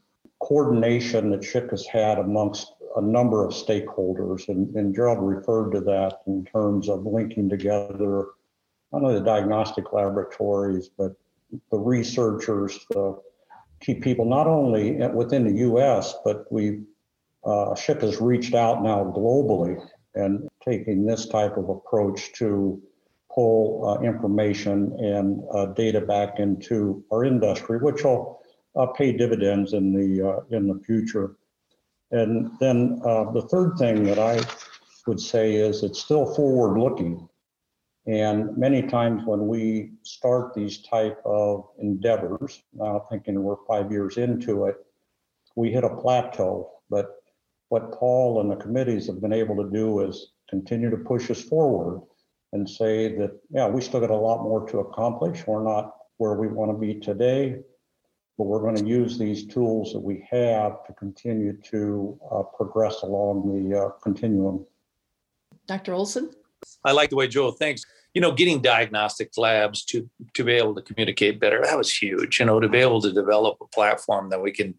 coordination 0.41 1.29
that 1.31 1.45
SHIC 1.45 1.73
has 1.73 1.87
had 1.87 2.19
amongst 2.19 2.73
a 2.97 3.03
number 3.03 3.45
of 3.45 3.53
stakeholders, 3.53 4.49
and, 4.49 4.75
and 4.77 4.95
Gerald 4.95 5.19
referred 5.21 5.73
to 5.73 5.81
that 5.81 6.21
in 6.27 6.47
terms 6.47 6.89
of 6.89 7.05
linking 7.05 7.51
together 7.51 8.29
not 8.97 9.09
only 9.11 9.19
the 9.19 9.25
diagnostic 9.25 9.93
laboratories, 9.93 10.89
but 10.89 11.13
the 11.71 11.79
researchers, 11.79 12.79
the 12.91 13.21
key 13.81 13.95
people, 13.95 14.25
not 14.25 14.47
only 14.47 14.93
within 15.09 15.45
the 15.45 15.61
U.S., 15.61 16.15
but 16.25 16.51
we 16.51 16.81
uh, 17.45 17.75
SHIC 17.75 18.01
has 18.01 18.21
reached 18.21 18.55
out 18.55 18.83
now 18.83 19.05
globally 19.05 19.79
and 20.15 20.49
taking 20.67 21.05
this 21.05 21.27
type 21.27 21.59
of 21.59 21.69
approach 21.69 22.33
to 22.35 22.83
pull 23.33 23.87
uh, 23.87 24.03
information 24.03 24.97
and 24.99 25.43
uh, 25.53 25.67
data 25.67 26.01
back 26.01 26.39
into 26.39 27.05
our 27.13 27.23
industry, 27.25 27.79
which 27.79 28.03
will 28.03 28.41
uh, 28.77 28.87
pay 28.87 29.13
dividends 29.13 29.75
in 29.75 29.93
the 29.93 30.27
uh, 30.27 30.57
in 30.57 30.69
the 30.69 30.81
future. 30.85 31.37
And 32.13 32.51
then 32.61 33.01
uh, 33.05 33.31
the 33.31 33.43
third 33.43 33.77
thing 33.79 34.05
that 34.05 34.19
I 34.19 34.43
would 35.07 35.21
say 35.21 35.55
is 35.55 35.83
it's 35.83 36.01
still 36.01 36.35
forward 36.35 36.81
looking. 36.81 37.29
And 38.07 38.57
many 38.57 38.83
times 38.83 39.23
when 39.25 39.49
we 39.49 39.91
start 40.03 40.55
these 40.55 40.79
type 40.79 41.21
of 41.25 41.69
endeavors, 41.81 42.63
now 42.73 43.05
thinking 43.11 43.43
we're 43.43 43.57
five 43.67 43.91
years 43.91 44.17
into 44.17 44.67
it, 44.67 44.77
we 45.57 45.73
hit 45.73 45.83
a 45.83 45.97
plateau. 45.97 46.71
But 46.89 47.17
what 47.69 47.93
Paul 47.93 48.41
and 48.41 48.51
the 48.51 48.57
committees 48.57 49.09
have 49.09 49.21
been 49.21 49.33
able 49.33 49.57
to 49.57 49.69
do 49.71 50.01
is 50.01 50.33
continue 50.49 50.89
to 50.91 50.97
push 50.97 51.31
us 51.31 51.43
forward 51.43 52.01
and 52.53 52.69
say 52.69 53.17
that, 53.17 53.33
yeah, 53.51 53.67
we 53.67 53.81
still 53.81 54.01
got 54.01 54.11
a 54.11 54.17
lot 54.17 54.45
more 54.45 54.69
to 54.69 54.79
accomplish. 54.79 55.45
We're 55.45 55.65
not 55.65 55.97
where 56.19 56.35
we 56.35 56.47
want 56.47 56.71
to 56.71 56.79
be 56.79 56.95
today, 56.95 57.59
but 58.39 58.45
we're 58.45 58.61
going 58.61 58.77
to 58.77 58.87
use 58.87 59.19
these 59.19 59.47
tools 59.47 59.93
that 59.93 60.01
we 60.01 60.27
have 60.31 60.85
to 60.87 60.93
continue 60.93 61.55
to 61.71 62.19
uh, 62.31 62.43
progress 62.45 63.03
along 63.03 63.69
the 63.69 63.79
uh, 63.79 63.91
continuum. 64.01 64.65
Dr. 65.67 65.93
Olson? 65.93 66.31
I 66.85 66.93
like 66.93 67.11
the 67.11 67.17
way 67.17 67.27
Joe 67.27 67.51
thinks. 67.51 67.85
You 68.17 68.23
know, 68.23 68.33
getting 68.33 68.63
diagnostic 68.63 69.31
labs 69.37 69.85
to 69.91 70.09
to 70.35 70.43
be 70.43 70.53
able 70.53 70.75
to 70.75 70.83
communicate 70.89 71.39
better, 71.39 71.61
that 71.63 71.77
was 71.77 71.95
huge. 71.95 72.41
You 72.41 72.47
know, 72.47 72.61
to 72.61 72.69
be 72.69 72.79
able 72.79 73.03
to 73.03 73.13
develop 73.13 73.59
a 73.61 73.67
platform 73.67 74.31
that 74.31 74.43
we 74.43 74.53
can 74.53 74.75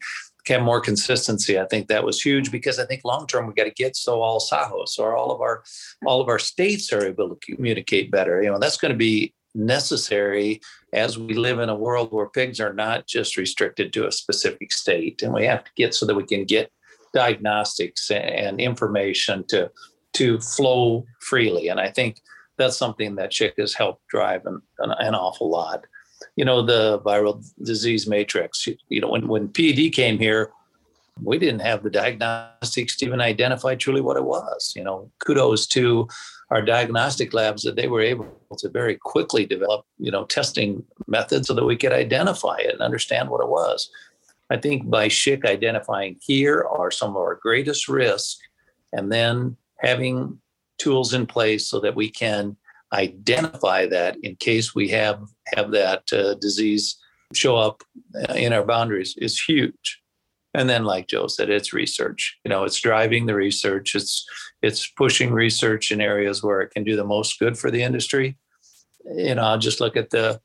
have 0.48 0.62
more 0.63 0.82
consistency. 0.82 1.60
I 1.60 1.65
think 1.65 1.88
that 1.88 2.03
was 2.03 2.22
huge 2.22 2.51
because 2.51 2.79
I 2.79 2.86
think 2.86 3.01
long 3.03 3.27
term 3.27 3.48
we 3.48 3.53
got 3.53 3.65
to 3.65 3.84
get 3.84 3.96
so 3.96 4.22
all 4.22 4.39
Sajos 4.39 4.98
or 4.98 5.15
all 5.15 5.32
of 5.32 5.41
our 5.41 5.63
all 6.06 6.22
of 6.22 6.29
our 6.29 6.39
states 6.39 6.91
are 6.94 7.06
able 7.06 7.29
to 7.36 7.56
communicate 7.56 8.12
better. 8.12 8.41
You 8.41 8.51
know, 8.51 8.60
that's 8.60 8.77
going 8.77 8.94
to 8.94 8.98
be 8.98 9.34
necessary 9.53 10.62
as 10.94 11.17
we 11.17 11.34
live 11.34 11.60
in 11.60 11.70
a 11.70 11.75
world 11.75 12.12
where 12.12 12.29
pigs 12.29 12.60
are 12.60 12.74
not 12.74 13.08
just 13.08 13.38
restricted 13.38 13.91
to 13.94 14.08
a 14.08 14.12
specific 14.12 14.72
state, 14.72 15.22
and 15.22 15.34
we 15.34 15.46
have 15.46 15.63
to 15.63 15.72
get 15.75 15.94
so 15.94 16.06
that 16.06 16.15
we 16.15 16.25
can 16.25 16.46
get 16.46 16.72
diagnostics 17.13 18.12
and 18.12 18.60
information 18.60 19.46
to 19.48 19.70
to 20.13 20.39
flow 20.39 21.06
freely. 21.20 21.67
And 21.67 21.79
I 21.79 21.91
think 21.91 22.22
that's 22.58 22.78
something 22.78 23.16
that 23.16 23.34
SHIC 23.34 23.56
has 23.58 23.74
helped 23.74 24.08
drive 24.08 24.46
an, 24.46 24.62
an, 24.80 24.92
an 25.00 25.16
awful 25.16 25.50
lot 25.50 25.86
you 26.36 26.46
know, 26.46 26.62
the 26.62 27.00
viral 27.00 27.44
disease 27.64 28.08
matrix. 28.08 28.68
You 28.90 29.02
know, 29.02 29.10
when, 29.10 29.28
when 29.28 29.50
PED 29.50 29.94
came 29.94 30.20
here, 30.20 30.52
we 31.22 31.40
didn't 31.40 31.62
have 31.62 31.84
the 31.84 31.90
diagnostics 31.90 32.96
to 32.98 33.06
even 33.06 33.22
identify 33.22 33.76
truly 33.76 34.02
what 34.02 34.18
it 34.18 34.24
was. 34.24 34.74
You 34.76 34.84
know, 34.84 35.12
kudos 35.26 35.66
to 35.68 36.08
our 36.52 36.62
diagnostic 36.62 37.34
labs 37.34 37.64
that 37.64 37.76
they 37.76 37.88
were 37.88 38.02
able 38.02 38.28
to 38.58 38.70
very 38.70 38.96
quickly 38.96 39.46
develop, 39.46 39.86
you 39.98 40.12
know, 40.12 40.26
testing 40.26 40.84
methods 41.08 41.48
so 41.48 41.54
that 41.54 41.66
we 41.66 41.76
could 41.76 41.92
identify 41.92 42.58
it 42.58 42.74
and 42.74 42.82
understand 42.82 43.30
what 43.30 43.42
it 43.42 43.50
was. 43.50 43.90
I 44.50 44.58
think 44.58 44.90
by 44.90 45.10
SHIC 45.10 45.44
identifying 45.44 46.18
here 46.22 46.66
are 46.70 46.92
some 46.92 47.12
of 47.12 47.18
our 47.18 47.36
greatest 47.36 47.90
risks 47.90 48.40
and 48.94 49.12
then 49.12 49.58
having 49.80 50.40
tools 50.77 51.13
in 51.13 51.25
place 51.25 51.67
so 51.67 51.79
that 51.79 51.96
we 51.96 52.10
can 52.10 52.55
identify 52.93 53.86
that 53.86 54.17
in 54.24 54.36
case 54.38 54.74
we 54.74 54.88
have 54.89 55.22
have 55.53 55.72
that 55.72 56.03
uh, 56.13 56.36
disease 56.36 56.98
show 57.34 57.57
up 57.57 57.84
uh, 58.29 58.34
in 58.34 58.53
our 58.53 58.63
boundaries 58.63 59.15
is 59.17 59.41
huge. 59.41 60.01
And 60.53 60.69
then 60.69 60.86
like 60.86 61.07
joe 61.07 61.27
said 61.27 61.50
it's 61.50 61.74
research. 61.74 62.38
You 62.43 62.50
know 62.50 62.63
it's 62.63 62.79
driving 62.79 63.25
the 63.25 63.36
research. 63.36 63.96
It's 63.96 64.25
it's 64.62 64.88
pushing 64.88 65.31
research 65.31 65.91
in 65.91 66.01
areas 66.01 66.41
where 66.41 66.62
it 66.62 66.72
can 66.72 66.84
do 66.84 66.96
the 66.96 67.03
most 67.03 67.39
good 67.39 67.57
for 67.57 67.69
the 67.69 67.84
industry. 67.84 68.38
You 69.05 69.36
know 69.36 69.43
i'll 69.43 69.60
just 69.60 69.81
look 69.81 69.98
at 69.98 70.10
the 70.10 70.39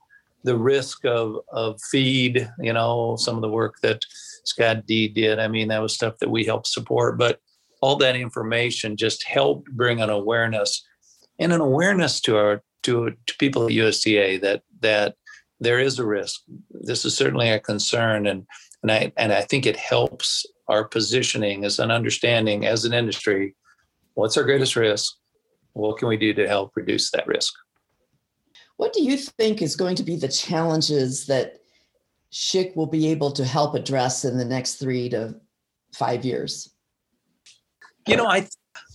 the 0.45 0.57
risk 0.57 1.05
of 1.05 1.37
of 1.53 1.81
feed 1.91 2.51
you 2.59 2.73
know 2.73 3.17
some 3.17 3.37
of 3.37 3.43
the 3.43 3.49
work 3.49 3.77
that 3.83 4.05
Scott 4.45 4.87
Dee 4.87 5.07
did. 5.07 5.39
I 5.39 5.47
mean 5.47 5.69
that 5.69 5.81
was 5.81 5.95
stuff 5.95 6.19
that 6.19 6.31
we 6.31 6.45
helped 6.45 6.67
support 6.67 7.17
but 7.17 7.39
all 7.83 7.97
that 7.97 8.17
information 8.17 8.97
just 8.97 9.27
helped 9.27 9.71
bring 9.73 10.01
an 10.01 10.09
awareness 10.09 10.87
and 11.39 11.53
an 11.53 11.61
awareness 11.61 12.21
to 12.21 12.37
our 12.37 12.63
to, 12.85 13.13
to 13.27 13.37
people 13.39 13.67
at 13.67 13.73
USDA 13.73 14.41
that 14.41 14.63
that 14.81 15.17
there 15.61 15.79
is 15.79 15.99
a 15.99 16.07
risk. 16.07 16.41
This 16.71 17.05
is 17.05 17.17
certainly 17.17 17.51
a 17.51 17.61
concern, 17.61 18.27
and 18.27 18.47
and 18.83 18.91
I 18.91 19.13
and 19.17 19.33
I 19.33 19.43
think 19.43 19.67
it 19.67 19.77
helps 19.77 20.47
our 20.69 20.85
positioning 20.85 21.65
as 21.65 21.79
an 21.79 21.91
understanding 21.91 22.65
as 22.65 22.85
an 22.85 22.95
industry. 22.95 23.55
What's 24.15 24.37
our 24.37 24.45
greatest 24.45 24.77
risk? 24.77 25.13
What 25.75 25.99
can 25.99 26.09
we 26.09 26.17
do 26.17 26.35
to 26.35 26.49
help 26.49 26.73
reduce 26.77 27.11
that 27.11 27.27
risk? 27.27 27.53
What 28.77 28.93
do 28.93 29.03
you 29.03 29.17
think 29.17 29.63
is 29.63 29.77
going 29.77 29.97
to 29.97 30.03
be 30.03 30.17
the 30.17 30.29
challenges 30.29 31.27
that 31.27 31.61
SHIC 32.31 32.77
will 32.77 32.87
be 32.87 33.09
able 33.09 33.33
to 33.33 33.45
help 33.45 33.75
address 33.75 34.25
in 34.25 34.37
the 34.37 34.45
next 34.45 34.75
three 34.75 35.09
to 35.11 35.37
five 35.95 36.25
years? 36.25 36.72
You 38.07 38.17
know, 38.17 38.27
I 38.27 38.49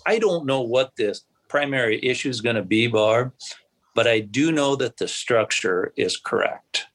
I 0.05 0.19
don't 0.19 0.45
know 0.45 0.61
what 0.61 0.91
this 0.97 1.23
primary 1.47 2.03
issue 2.03 2.29
is 2.29 2.41
going 2.41 2.55
to 2.55 2.63
be, 2.63 2.87
Barb, 2.87 3.33
but 3.95 4.07
I 4.07 4.19
do 4.19 4.51
know 4.51 4.75
that 4.75 4.97
the 4.97 5.07
structure 5.07 5.93
is 5.95 6.17
correct. 6.17 6.85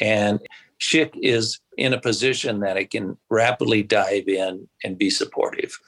And 0.00 0.40
SHIC 0.78 1.16
is 1.22 1.60
in 1.78 1.92
a 1.92 2.00
position 2.00 2.60
that 2.60 2.76
it 2.76 2.90
can 2.90 3.16
rapidly 3.30 3.82
dive 3.82 4.28
in 4.28 4.68
and 4.84 4.98
be 4.98 5.10
supportive. 5.10 5.78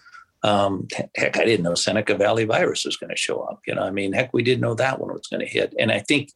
Um, 0.43 0.89
heck, 1.17 1.39
I 1.39 1.45
didn't 1.45 1.65
know 1.65 1.75
Seneca 1.75 2.15
Valley 2.17 2.45
virus 2.45 2.85
was 2.85 2.97
going 2.97 3.11
to 3.11 3.17
show 3.17 3.41
up. 3.41 3.61
You 3.67 3.75
know, 3.75 3.83
I 3.83 3.91
mean, 3.91 4.13
heck, 4.13 4.33
we 4.33 4.43
didn't 4.43 4.61
know 4.61 4.75
that 4.75 5.01
one 5.01 5.13
was 5.13 5.27
going 5.27 5.41
to 5.41 5.51
hit. 5.51 5.75
And 5.79 5.91
I 5.91 6.01
think 6.01 6.31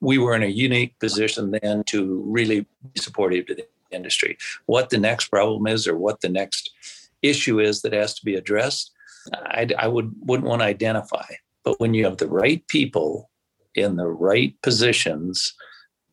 we 0.00 0.18
were 0.18 0.34
in 0.34 0.42
a 0.42 0.46
unique 0.46 0.98
position 0.98 1.52
then 1.62 1.84
to 1.84 2.22
really 2.26 2.60
be 2.60 3.00
supportive 3.00 3.46
to 3.46 3.54
the 3.54 3.66
industry. 3.90 4.38
What 4.66 4.90
the 4.90 4.98
next 4.98 5.28
problem 5.28 5.66
is 5.66 5.86
or 5.86 5.96
what 5.96 6.20
the 6.20 6.28
next 6.28 6.70
issue 7.22 7.60
is 7.60 7.82
that 7.82 7.92
has 7.92 8.14
to 8.14 8.24
be 8.24 8.34
addressed, 8.34 8.92
I, 9.32 9.68
I 9.78 9.88
would 9.88 10.12
wouldn't 10.20 10.48
want 10.48 10.62
to 10.62 10.66
identify. 10.66 11.26
But 11.64 11.78
when 11.80 11.94
you 11.94 12.04
have 12.04 12.16
the 12.16 12.28
right 12.28 12.66
people 12.68 13.30
in 13.74 13.96
the 13.96 14.08
right 14.08 14.54
positions, 14.62 15.54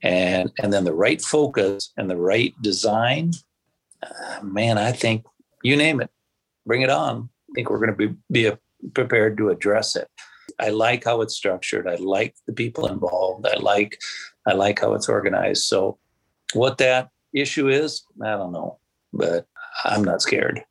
and 0.04 0.52
and 0.62 0.72
then 0.72 0.84
the 0.84 0.94
right 0.94 1.22
focus 1.22 1.92
and 1.98 2.10
the 2.10 2.18
right 2.18 2.54
design, 2.62 3.32
uh, 4.04 4.44
man, 4.44 4.78
I 4.78 4.92
think 4.92 5.26
you 5.64 5.76
name 5.76 6.02
it, 6.02 6.12
bring 6.66 6.82
it 6.82 6.90
on. 6.90 7.30
I 7.50 7.54
think 7.56 7.70
we're 7.70 7.80
going 7.80 7.98
to 7.98 8.08
be 8.08 8.16
be 8.32 8.46
a, 8.48 8.60
prepared 8.94 9.38
to 9.38 9.50
address 9.50 9.96
it. 9.96 10.08
I 10.60 10.70
like 10.70 11.04
how 11.04 11.22
it's 11.22 11.36
structured. 11.36 11.88
I 11.88 11.96
like 11.96 12.36
the 12.46 12.54
people 12.54 12.88
involved. 12.88 13.48
I 13.48 13.58
like 13.58 14.00
I 14.46 14.54
like 14.54 14.80
how 14.80 14.94
it's 14.94 15.10
organized. 15.10 15.64
So, 15.64 15.98
what 16.54 16.78
that 16.80 17.10
issue 17.34 17.68
is, 17.70 18.04
I 18.24 18.32
don't 18.32 18.52
know, 18.52 18.80
but 19.14 19.46
I'm 19.84 20.04
not 20.04 20.22
scared. 20.22 20.64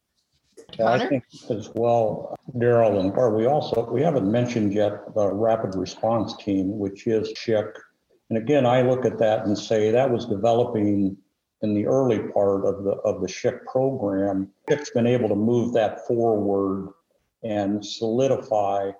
Yeah, 0.79 0.91
I 0.91 1.09
think 1.09 1.25
as 1.49 1.71
well, 1.75 2.37
Daryl 2.57 3.01
and 3.01 3.15
Barb, 3.15 3.35
we 3.35 3.47
also, 3.47 3.89
we 3.91 4.03
haven't 4.03 4.31
mentioned 4.31 4.75
yet 4.75 5.15
the 5.15 5.33
rapid 5.33 5.75
response 5.75 6.37
team, 6.37 6.79
which 6.79 7.07
is 7.07 7.33
SHIC. 7.37 7.67
And 8.29 8.39
again, 8.39 8.67
I 8.67 8.83
look 8.83 9.05
at 9.05 9.19
that 9.19 9.47
and 9.47 9.57
say 9.57 9.91
that 9.91 10.11
was 10.11 10.27
developing 10.27 11.17
in 11.63 11.75
the 11.75 11.87
early 11.87 12.19
part 12.19 12.67
of 12.67 12.85
the 12.85 12.93
of 13.05 13.23
the 13.23 13.29
SHIC 13.29 13.65
program. 13.67 14.51
SHIC's 14.69 14.91
been 14.91 15.07
able 15.07 15.29
to 15.29 15.35
move 15.35 15.73
that 15.75 16.07
forward 16.07 16.93
and 17.43 17.85
solidify, 17.85 18.91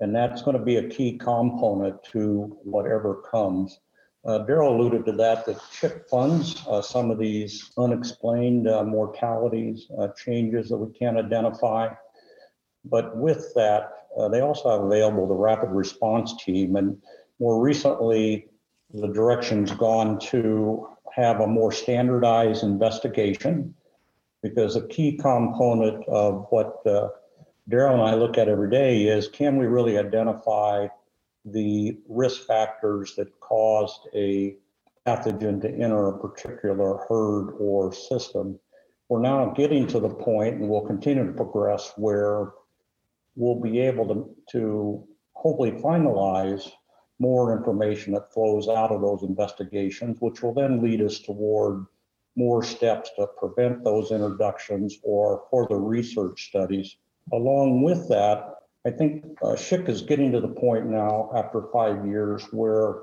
and 0.00 0.14
that's 0.14 0.42
going 0.42 0.58
to 0.58 0.62
be 0.62 0.76
a 0.76 0.88
key 0.88 1.16
component 1.16 2.02
to 2.04 2.58
whatever 2.64 3.22
comes. 3.30 3.78
Uh, 4.24 4.44
Daryl 4.46 4.68
alluded 4.68 5.04
to 5.06 5.12
that, 5.12 5.44
that 5.46 5.60
SHIC 5.72 6.08
funds 6.08 6.62
uh, 6.68 6.80
some 6.80 7.10
of 7.10 7.18
these 7.18 7.72
unexplained 7.76 8.68
uh, 8.68 8.84
mortalities, 8.84 9.88
uh, 9.98 10.08
changes 10.16 10.68
that 10.68 10.76
we 10.76 10.96
can't 10.96 11.16
identify. 11.16 11.88
But 12.84 13.16
with 13.16 13.52
that, 13.54 13.90
uh, 14.16 14.28
they 14.28 14.40
also 14.40 14.70
have 14.70 14.82
available 14.82 15.26
the 15.26 15.34
rapid 15.34 15.70
response 15.70 16.36
team. 16.44 16.76
And 16.76 17.02
more 17.40 17.60
recently, 17.60 18.46
the 18.94 19.08
direction's 19.08 19.72
gone 19.72 20.20
to 20.20 20.88
have 21.14 21.40
a 21.40 21.46
more 21.46 21.72
standardized 21.72 22.62
investigation 22.62 23.74
because 24.42 24.76
a 24.76 24.86
key 24.86 25.16
component 25.16 26.06
of 26.08 26.46
what 26.50 26.86
uh, 26.86 27.08
Daryl 27.70 27.94
and 27.94 28.02
I 28.02 28.14
look 28.14 28.38
at 28.38 28.48
every 28.48 28.70
day 28.70 29.04
is 29.04 29.28
can 29.28 29.56
we 29.56 29.66
really 29.66 29.98
identify 29.98 30.88
the 31.44 31.98
risk 32.08 32.46
factors 32.46 33.14
that 33.16 33.28
caused 33.40 34.08
a 34.14 34.56
pathogen 35.06 35.60
to 35.60 35.68
enter 35.68 36.08
a 36.08 36.18
particular 36.18 36.98
herd 37.08 37.54
or 37.58 37.92
system. 37.92 38.58
we're 39.08 39.20
now 39.20 39.50
getting 39.50 39.86
to 39.86 40.00
the 40.00 40.08
point, 40.08 40.54
and 40.54 40.68
we'll 40.68 40.86
continue 40.86 41.26
to 41.26 41.32
progress, 41.32 41.92
where 41.96 42.52
we'll 43.34 43.60
be 43.60 43.80
able 43.80 44.06
to, 44.06 44.34
to 44.50 45.06
hopefully 45.34 45.72
finalize 45.72 46.70
more 47.18 47.56
information 47.56 48.14
that 48.14 48.32
flows 48.32 48.68
out 48.68 48.90
of 48.90 49.00
those 49.00 49.22
investigations, 49.22 50.16
which 50.20 50.42
will 50.42 50.54
then 50.54 50.82
lead 50.82 51.02
us 51.02 51.18
toward 51.18 51.84
more 52.36 52.62
steps 52.62 53.10
to 53.16 53.26
prevent 53.38 53.84
those 53.84 54.10
introductions 54.10 54.98
or 55.02 55.44
further 55.50 55.78
research 55.78 56.48
studies. 56.48 56.96
Along 57.32 57.82
with 57.82 58.08
that, 58.08 58.54
I 58.84 58.90
think 58.90 59.24
uh, 59.42 59.54
SHIC 59.54 59.88
is 59.88 60.02
getting 60.02 60.32
to 60.32 60.40
the 60.40 60.48
point 60.48 60.86
now 60.86 61.30
after 61.36 61.62
five 61.72 62.04
years 62.06 62.44
where 62.50 62.96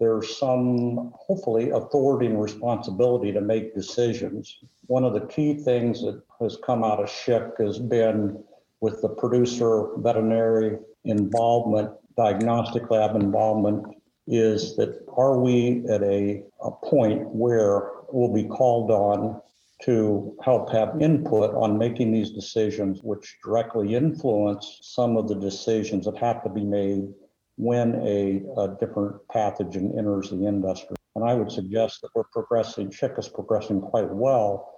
there's 0.00 0.36
some, 0.38 1.12
hopefully, 1.14 1.70
authority 1.70 2.26
and 2.26 2.40
responsibility 2.40 3.32
to 3.32 3.40
make 3.40 3.74
decisions. 3.74 4.58
One 4.86 5.04
of 5.04 5.12
the 5.12 5.26
key 5.26 5.54
things 5.54 6.00
that 6.02 6.22
has 6.40 6.56
come 6.64 6.82
out 6.84 7.00
of 7.00 7.10
SHIC 7.10 7.58
has 7.58 7.78
been 7.78 8.42
with 8.80 9.02
the 9.02 9.08
producer 9.08 9.88
veterinary 9.98 10.78
involvement, 11.04 11.90
diagnostic 12.16 12.90
lab 12.90 13.16
involvement, 13.16 13.84
is 14.26 14.76
that 14.76 15.04
are 15.16 15.38
we 15.38 15.84
at 15.88 16.02
a, 16.02 16.42
a 16.62 16.70
point 16.70 17.28
where 17.28 17.90
we'll 18.12 18.32
be 18.32 18.44
called 18.44 18.90
on 18.90 19.40
to 19.82 20.36
help 20.44 20.70
have 20.72 21.00
input 21.00 21.54
on 21.54 21.78
making 21.78 22.12
these 22.12 22.30
decisions, 22.30 23.00
which 23.02 23.36
directly 23.44 23.94
influence 23.94 24.80
some 24.82 25.16
of 25.16 25.28
the 25.28 25.36
decisions 25.36 26.04
that 26.04 26.18
have 26.18 26.42
to 26.42 26.48
be 26.48 26.64
made 26.64 27.08
when 27.56 27.94
a, 28.04 28.42
a 28.60 28.76
different 28.80 29.16
pathogen 29.28 29.96
enters 29.96 30.30
the 30.30 30.46
industry. 30.46 30.96
And 31.14 31.28
I 31.28 31.34
would 31.34 31.50
suggest 31.50 32.00
that 32.02 32.10
we're 32.14 32.24
progressing, 32.24 32.90
SHIC 32.90 33.18
is 33.18 33.28
progressing 33.28 33.80
quite 33.80 34.08
well 34.08 34.72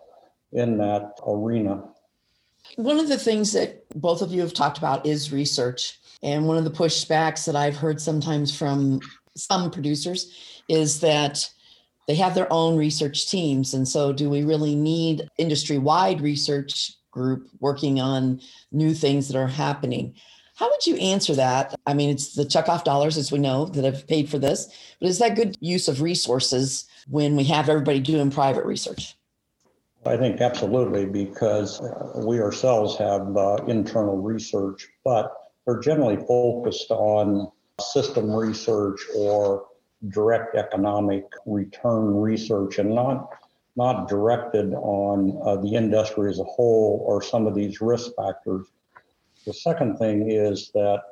in 0.52 0.78
that 0.78 1.12
arena. 1.26 1.84
One 2.76 2.98
of 2.98 3.08
the 3.08 3.18
things 3.18 3.52
that 3.52 3.88
both 3.94 4.22
of 4.22 4.32
you 4.32 4.40
have 4.42 4.54
talked 4.54 4.78
about 4.78 5.06
is 5.06 5.32
research. 5.32 5.98
And 6.22 6.46
one 6.46 6.56
of 6.56 6.64
the 6.64 6.70
pushbacks 6.70 7.46
that 7.46 7.56
I've 7.56 7.76
heard 7.76 8.00
sometimes 8.00 8.56
from 8.56 9.00
some 9.36 9.70
producers 9.70 10.62
is 10.68 11.00
that 11.00 11.48
they 12.10 12.16
have 12.16 12.34
their 12.34 12.52
own 12.52 12.76
research 12.76 13.30
teams. 13.30 13.72
And 13.72 13.86
so, 13.86 14.12
do 14.12 14.28
we 14.28 14.42
really 14.42 14.74
need 14.74 15.28
industry 15.38 15.78
wide 15.78 16.20
research 16.20 16.90
group 17.12 17.48
working 17.60 18.00
on 18.00 18.40
new 18.72 18.94
things 18.94 19.28
that 19.28 19.38
are 19.38 19.46
happening? 19.46 20.16
How 20.56 20.68
would 20.68 20.84
you 20.88 20.96
answer 20.96 21.36
that? 21.36 21.72
I 21.86 21.94
mean, 21.94 22.10
it's 22.10 22.34
the 22.34 22.42
checkoff 22.42 22.82
dollars, 22.82 23.16
as 23.16 23.30
we 23.30 23.38
know, 23.38 23.66
that 23.66 23.84
have 23.84 24.08
paid 24.08 24.28
for 24.28 24.40
this, 24.40 24.66
but 24.98 25.08
is 25.08 25.20
that 25.20 25.36
good 25.36 25.56
use 25.60 25.86
of 25.86 26.02
resources 26.02 26.84
when 27.06 27.36
we 27.36 27.44
have 27.44 27.68
everybody 27.68 28.00
doing 28.00 28.28
private 28.28 28.64
research? 28.64 29.14
I 30.04 30.16
think 30.16 30.40
absolutely, 30.40 31.06
because 31.06 31.80
we 32.16 32.40
ourselves 32.40 32.96
have 32.96 33.36
uh, 33.36 33.58
internal 33.68 34.16
research, 34.16 34.88
but 35.04 35.32
they're 35.64 35.78
generally 35.78 36.16
focused 36.16 36.90
on 36.90 37.52
system 37.80 38.34
research 38.34 39.00
or 39.16 39.69
direct 40.08 40.56
economic 40.56 41.24
return 41.46 42.16
research 42.16 42.78
and 42.78 42.94
not 42.94 43.28
not 43.76 44.08
directed 44.08 44.74
on 44.74 45.40
uh, 45.44 45.56
the 45.56 45.74
industry 45.74 46.28
as 46.28 46.40
a 46.40 46.44
whole 46.44 47.02
or 47.06 47.22
some 47.22 47.46
of 47.46 47.54
these 47.54 47.80
risk 47.80 48.10
factors. 48.16 48.66
The 49.46 49.54
second 49.54 49.96
thing 49.96 50.30
is 50.30 50.70
that 50.74 51.02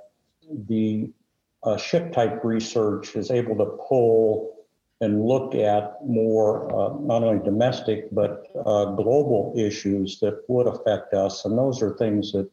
the 0.67 1.11
uh, 1.63 1.77
SHIC 1.77 2.13
type 2.13 2.45
research 2.45 3.15
is 3.15 3.31
able 3.31 3.57
to 3.57 3.79
pull 3.89 4.57
and 5.01 5.25
look 5.25 5.55
at 5.55 6.05
more 6.05 6.67
uh, 6.73 6.99
not 7.01 7.23
only 7.23 7.43
domestic 7.45 8.13
but 8.13 8.49
uh, 8.67 8.87
global 8.87 9.55
issues 9.57 10.19
that 10.19 10.43
would 10.49 10.67
affect 10.67 11.15
us, 11.15 11.45
and 11.45 11.57
those 11.57 11.81
are 11.81 11.97
things 11.97 12.33
that 12.33 12.51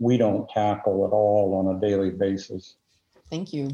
we 0.00 0.16
don't 0.18 0.48
tackle 0.48 1.06
at 1.06 1.12
all 1.12 1.54
on 1.54 1.76
a 1.76 1.80
daily 1.80 2.10
basis. 2.10 2.74
Thank 3.30 3.52
you 3.52 3.70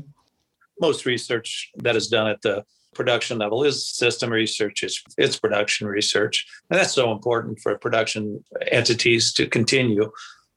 most 0.81 1.07
research 1.07 1.71
that 1.77 1.97
is 1.97 2.09
done 2.09 2.29
at 2.29 2.43
the 2.43 2.65
production 2.95 3.39
level 3.39 3.63
is 3.63 3.89
system 3.89 4.31
research 4.31 4.83
it's, 4.83 5.01
it's 5.17 5.39
production 5.39 5.87
research 5.87 6.45
and 6.71 6.79
that's 6.79 6.93
so 6.93 7.13
important 7.13 7.59
for 7.61 7.79
production 7.79 8.45
entities 8.71 9.33
to 9.33 9.47
continue. 9.47 10.11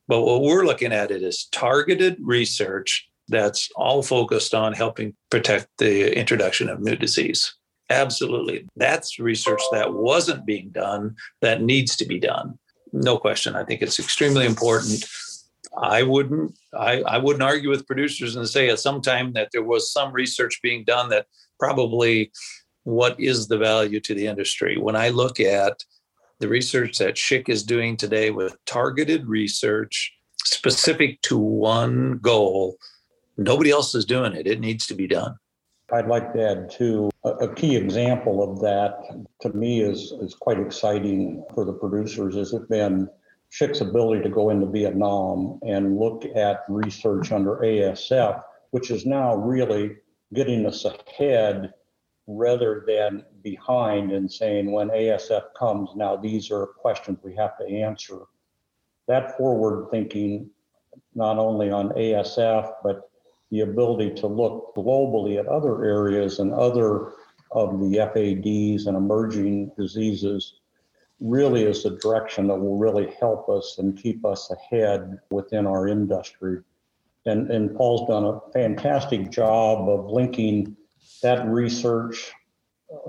But 0.07 0.21
what 0.23 0.41
we're 0.41 0.65
looking 0.65 0.91
at 0.91 1.11
it 1.11 1.21
is 1.23 1.47
targeted 1.51 2.17
research 2.21 3.07
that's 3.29 3.69
all 3.75 4.03
focused 4.03 4.53
on 4.53 4.73
helping 4.73 5.15
protect 5.29 5.67
the 5.77 6.17
introduction 6.17 6.69
of 6.69 6.81
new 6.81 6.95
disease. 6.95 7.55
Absolutely. 7.89 8.67
That's 8.75 9.19
research 9.19 9.61
that 9.71 9.93
wasn't 9.93 10.45
being 10.45 10.69
done 10.71 11.15
that 11.41 11.61
needs 11.61 11.95
to 11.97 12.05
be 12.05 12.19
done. 12.19 12.57
No 12.91 13.17
question. 13.17 13.55
I 13.55 13.63
think 13.63 13.81
it's 13.81 13.99
extremely 13.99 14.45
important 14.45 15.05
I 15.81 16.03
wouldn't 16.03 16.55
I, 16.73 17.01
I 17.01 17.17
wouldn't 17.17 17.43
argue 17.43 17.69
with 17.69 17.87
producers 17.87 18.35
and 18.35 18.47
say 18.47 18.69
at 18.69 18.79
some 18.79 19.01
time 19.01 19.33
that 19.33 19.49
there 19.51 19.63
was 19.63 19.91
some 19.91 20.11
research 20.11 20.59
being 20.61 20.83
done 20.83 21.09
that 21.09 21.27
probably 21.59 22.31
what 22.83 23.19
is 23.19 23.47
the 23.47 23.57
value 23.57 23.99
to 24.01 24.13
the 24.13 24.27
industry. 24.27 24.77
When 24.77 24.95
I 24.95 25.09
look 25.09 25.39
at 25.39 25.83
the 26.39 26.47
research 26.47 26.97
that 26.97 27.17
SHIC 27.17 27.47
is 27.47 27.63
doing 27.63 27.95
today 27.95 28.29
with 28.29 28.57
targeted 28.65 29.25
research 29.27 30.13
specific 30.43 31.21
to 31.21 31.37
one 31.37 32.19
goal, 32.21 32.77
nobody 33.37 33.71
else 33.71 33.95
is 33.95 34.05
doing 34.05 34.33
it. 34.33 34.47
It 34.47 34.59
needs 34.59 34.85
to 34.87 34.95
be 34.95 35.07
done. 35.07 35.37
I'd 35.91 36.07
like 36.07 36.33
to 36.33 36.49
add 36.49 36.71
too 36.71 37.09
a, 37.23 37.47
key 37.53 37.75
example 37.75 38.43
of 38.43 38.59
that 38.61 39.25
to 39.41 39.49
me 39.53 39.81
is 39.81 40.13
is 40.21 40.33
quite 40.33 40.59
exciting 40.59 41.43
for 41.53 41.65
the 41.65 41.73
producers. 41.73 42.35
Has 42.35 42.53
it 42.53 42.67
been 42.69 43.07
SHIC's 43.53 43.81
ability 43.81 44.23
to 44.23 44.29
go 44.29 44.49
into 44.49 44.65
Vietnam 44.65 45.59
and 45.61 45.99
look 45.99 46.25
at 46.35 46.63
research 46.67 47.31
under 47.31 47.57
ASF, 47.57 48.41
which 48.71 48.89
is 48.89 49.05
now 49.05 49.35
really 49.35 49.97
getting 50.33 50.65
us 50.65 50.85
ahead 50.85 51.71
rather 52.25 52.83
than 52.87 53.23
behind 53.43 54.11
and 54.11 54.31
saying 54.31 54.71
when 54.71 54.89
ASF 54.89 55.53
comes, 55.55 55.91
now 55.95 56.15
these 56.15 56.49
are 56.49 56.65
questions 56.65 57.19
we 57.23 57.35
have 57.35 57.55
to 57.59 57.67
answer. 57.67 58.21
That 59.07 59.37
forward 59.37 59.91
thinking, 59.91 60.49
not 61.13 61.37
only 61.37 61.69
on 61.69 61.89
ASF, 61.89 62.73
but 62.83 63.07
the 63.51 63.59
ability 63.59 64.15
to 64.15 64.25
look 64.25 64.73
globally 64.75 65.37
at 65.37 65.45
other 65.45 65.85
areas 65.85 66.39
and 66.39 66.51
other 66.55 67.11
of 67.51 67.79
the 67.79 67.97
FADs 67.97 68.87
and 68.87 68.97
emerging 68.97 69.73
diseases 69.77 70.55
really 71.23 71.63
is 71.63 71.83
the 71.83 71.91
direction 71.91 72.47
that 72.47 72.55
will 72.55 72.77
really 72.77 73.09
help 73.19 73.47
us 73.47 73.77
and 73.79 73.97
keep 73.97 74.25
us 74.25 74.51
ahead 74.51 75.17
within 75.31 75.65
our 75.65 75.87
industry. 75.87 76.59
And, 77.25 77.49
and 77.49 77.73
Paul's 77.73 78.09
done 78.09 78.25
a 78.25 78.41
fantastic 78.51 79.31
job 79.31 79.87
of 79.87 80.11
linking 80.11 80.75
that 81.21 81.47
research. 81.47 82.33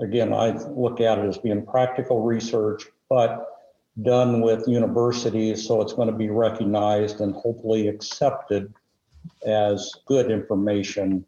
Again, 0.01 0.33
I 0.33 0.51
look 0.51 1.01
at 1.01 1.19
it 1.19 1.25
as 1.27 1.37
being 1.37 1.65
practical 1.65 2.21
research, 2.21 2.83
but 3.09 3.47
done 4.01 4.39
with 4.39 4.65
universities, 4.67 5.67
so 5.67 5.81
it's 5.81 5.93
going 5.93 6.09
to 6.09 6.15
be 6.15 6.29
recognized 6.29 7.19
and 7.19 7.35
hopefully 7.35 7.89
accepted 7.89 8.73
as 9.45 9.91
good 10.05 10.31
information. 10.31 11.25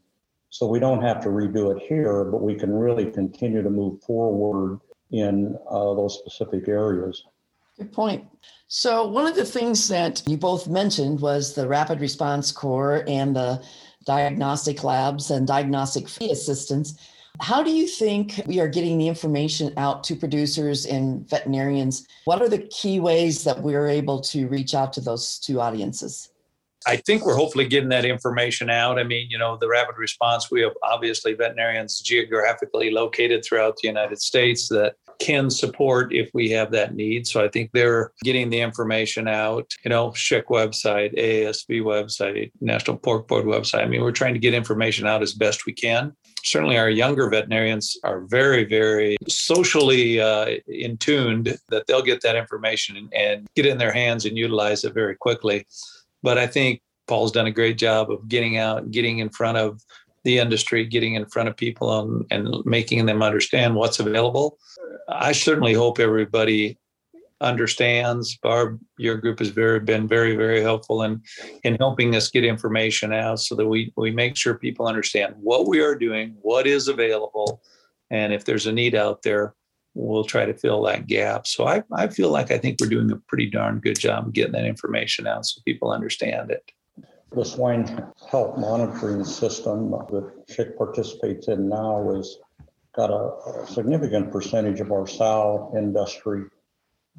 So 0.49 0.65
we 0.65 0.79
don't 0.79 1.01
have 1.01 1.21
to 1.23 1.29
redo 1.29 1.75
it 1.75 1.83
here, 1.85 2.23
but 2.23 2.41
we 2.41 2.55
can 2.55 2.71
really 2.71 3.11
continue 3.11 3.61
to 3.61 3.69
move 3.69 4.01
forward 4.01 4.79
in 5.11 5.57
uh, 5.69 5.93
those 5.93 6.19
specific 6.19 6.67
areas. 6.67 7.23
Good 7.77 7.93
point. 7.93 8.25
So, 8.67 9.07
one 9.07 9.27
of 9.27 9.35
the 9.35 9.45
things 9.45 9.87
that 9.87 10.23
you 10.25 10.37
both 10.37 10.67
mentioned 10.67 11.21
was 11.21 11.53
the 11.53 11.67
Rapid 11.67 12.01
Response 12.01 12.51
Corps 12.51 13.03
and 13.07 13.35
the 13.35 13.61
diagnostic 14.05 14.83
labs 14.83 15.29
and 15.29 15.45
diagnostic 15.45 16.09
fee 16.09 16.31
assistance. 16.31 16.97
How 17.39 17.61
do 17.61 17.71
you 17.71 17.87
think 17.87 18.41
we 18.47 18.59
are 18.59 18.67
getting 18.67 18.97
the 18.97 19.07
information 19.07 19.73
out 19.77 20.03
to 20.05 20.15
producers 20.15 20.87
and 20.87 21.29
veterinarians? 21.29 22.07
What 22.25 22.41
are 22.41 22.49
the 22.49 22.67
key 22.69 22.99
ways 22.99 23.43
that 23.43 23.61
we're 23.61 23.87
able 23.87 24.21
to 24.21 24.47
reach 24.47 24.73
out 24.73 24.91
to 24.93 25.01
those 25.01 25.37
two 25.37 25.61
audiences? 25.61 26.29
I 26.87 26.95
think 26.95 27.25
we're 27.25 27.35
hopefully 27.35 27.67
getting 27.67 27.89
that 27.89 28.05
information 28.05 28.69
out. 28.69 28.97
I 28.97 29.03
mean, 29.03 29.27
you 29.29 29.37
know, 29.37 29.57
the 29.57 29.67
rapid 29.67 29.97
response, 29.97 30.49
we 30.49 30.61
have 30.61 30.71
obviously 30.83 31.33
veterinarians 31.33 31.99
geographically 31.99 32.91
located 32.91 33.43
throughout 33.43 33.75
the 33.81 33.89
United 33.89 34.21
States 34.21 34.69
that 34.69 34.95
can 35.19 35.49
support 35.49 36.13
if 36.13 36.29
we 36.33 36.49
have 36.51 36.71
that 36.71 36.95
need. 36.95 37.27
So 37.27 37.43
I 37.43 37.49
think 37.49 37.71
they're 37.73 38.13
getting 38.23 38.49
the 38.49 38.61
information 38.61 39.27
out, 39.27 39.73
you 39.83 39.89
know, 39.89 40.13
SHIC 40.13 40.47
website, 40.47 41.17
AASV 41.17 41.81
website, 41.81 42.51
National 42.61 42.95
Pork 42.97 43.27
Board 43.27 43.45
website. 43.45 43.83
I 43.83 43.87
mean, 43.87 44.01
we're 44.01 44.11
trying 44.11 44.33
to 44.33 44.39
get 44.39 44.53
information 44.53 45.05
out 45.07 45.21
as 45.21 45.33
best 45.33 45.65
we 45.65 45.73
can. 45.73 46.15
Certainly, 46.43 46.77
our 46.77 46.89
younger 46.89 47.29
veterinarians 47.29 47.97
are 48.05 48.21
very, 48.21 48.63
very 48.63 49.17
socially 49.27 50.21
uh, 50.21 50.51
in 50.67 50.95
tuned 50.97 51.57
that 51.67 51.85
they'll 51.87 52.01
get 52.01 52.21
that 52.21 52.37
information 52.37 53.09
and 53.13 53.47
get 53.55 53.65
in 53.65 53.77
their 53.77 53.91
hands 53.91 54.25
and 54.25 54.37
utilize 54.37 54.85
it 54.85 54.93
very 54.93 55.15
quickly. 55.15 55.65
But 56.23 56.37
I 56.37 56.47
think 56.47 56.81
Paul's 57.07 57.31
done 57.31 57.47
a 57.47 57.51
great 57.51 57.77
job 57.77 58.11
of 58.11 58.27
getting 58.27 58.57
out, 58.57 58.91
getting 58.91 59.19
in 59.19 59.29
front 59.29 59.57
of 59.57 59.81
the 60.23 60.39
industry, 60.39 60.85
getting 60.85 61.15
in 61.15 61.25
front 61.25 61.47
of 61.47 61.55
people 61.55 61.99
and, 61.99 62.25
and 62.31 62.65
making 62.65 63.05
them 63.05 63.23
understand 63.23 63.75
what's 63.75 63.99
available. 63.99 64.57
I 65.07 65.31
certainly 65.31 65.73
hope 65.73 65.99
everybody 65.99 66.77
understands. 67.39 68.37
Barb, 68.37 68.79
your 68.97 69.15
group 69.17 69.39
has 69.39 69.49
very 69.49 69.79
been 69.79 70.07
very, 70.07 70.35
very 70.35 70.61
helpful 70.61 71.03
in 71.03 71.21
in 71.63 71.75
helping 71.75 72.15
us 72.15 72.29
get 72.29 72.43
information 72.43 73.13
out 73.13 73.39
so 73.39 73.55
that 73.55 73.67
we 73.67 73.93
we 73.95 74.11
make 74.11 74.35
sure 74.35 74.55
people 74.55 74.87
understand 74.87 75.35
what 75.37 75.67
we 75.67 75.79
are 75.79 75.95
doing, 75.95 76.35
what 76.41 76.67
is 76.67 76.87
available, 76.87 77.61
and 78.09 78.33
if 78.33 78.45
there's 78.45 78.67
a 78.67 78.71
need 78.71 78.95
out 78.95 79.21
there, 79.21 79.53
we'll 79.97 80.23
try 80.23 80.45
to 80.45 80.53
fill 80.53 80.83
that 80.83 81.07
gap. 81.07 81.47
So 81.47 81.67
I, 81.67 81.83
I 81.91 82.07
feel 82.07 82.29
like 82.29 82.51
I 82.51 82.57
think 82.57 82.77
we're 82.79 82.89
doing 82.89 83.11
a 83.11 83.15
pretty 83.15 83.49
darn 83.49 83.79
good 83.79 83.99
job 83.99 84.27
of 84.27 84.33
getting 84.33 84.53
that 84.53 84.65
information 84.65 85.25
out 85.25 85.45
so 85.45 85.61
people 85.65 85.91
understand 85.91 86.51
it. 86.51 86.71
The 87.31 87.43
swine 87.43 87.87
health 88.29 88.57
monitoring 88.57 89.25
system 89.25 89.91
that 89.91 90.31
SHIC 90.49 90.77
participates 90.77 91.47
in 91.47 91.67
now 91.67 92.13
has 92.15 92.37
got 92.95 93.09
a, 93.09 93.63
a 93.63 93.67
significant 93.67 94.31
percentage 94.31 94.79
of 94.79 94.91
our 94.91 95.07
sow 95.07 95.73
industry 95.75 96.43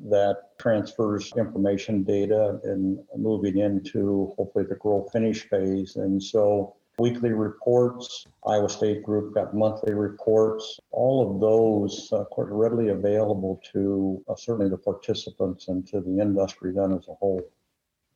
that 0.09 0.37
transfers 0.61 1.33
information 1.37 2.05
data 2.05 2.61
and 2.63 3.01
moving 3.17 3.59
into 3.59 4.33
hopefully 4.39 4.65
the 4.69 4.77
grow 4.77 5.09
finish 5.13 5.49
phase. 5.49 5.97
And 5.97 6.23
so 6.23 6.77
weekly 6.99 7.31
reports. 7.31 8.27
Iowa 8.47 8.69
State 8.69 9.03
Group 9.03 9.35
got 9.35 9.55
monthly 9.55 9.95
reports. 9.95 10.79
All 10.91 11.31
of 11.31 11.41
those 11.41 12.13
uh, 12.13 12.25
quite 12.25 12.49
readily 12.49 12.89
available 12.89 13.61
to 13.73 14.23
uh, 14.29 14.35
certainly 14.37 14.69
the 14.69 14.79
participants 14.79 15.69
and 15.69 15.87
to 15.89 16.01
the 16.01 16.21
industry 16.21 16.73
then 16.75 16.93
as 16.93 17.07
a 17.09 17.15
whole. 17.15 17.41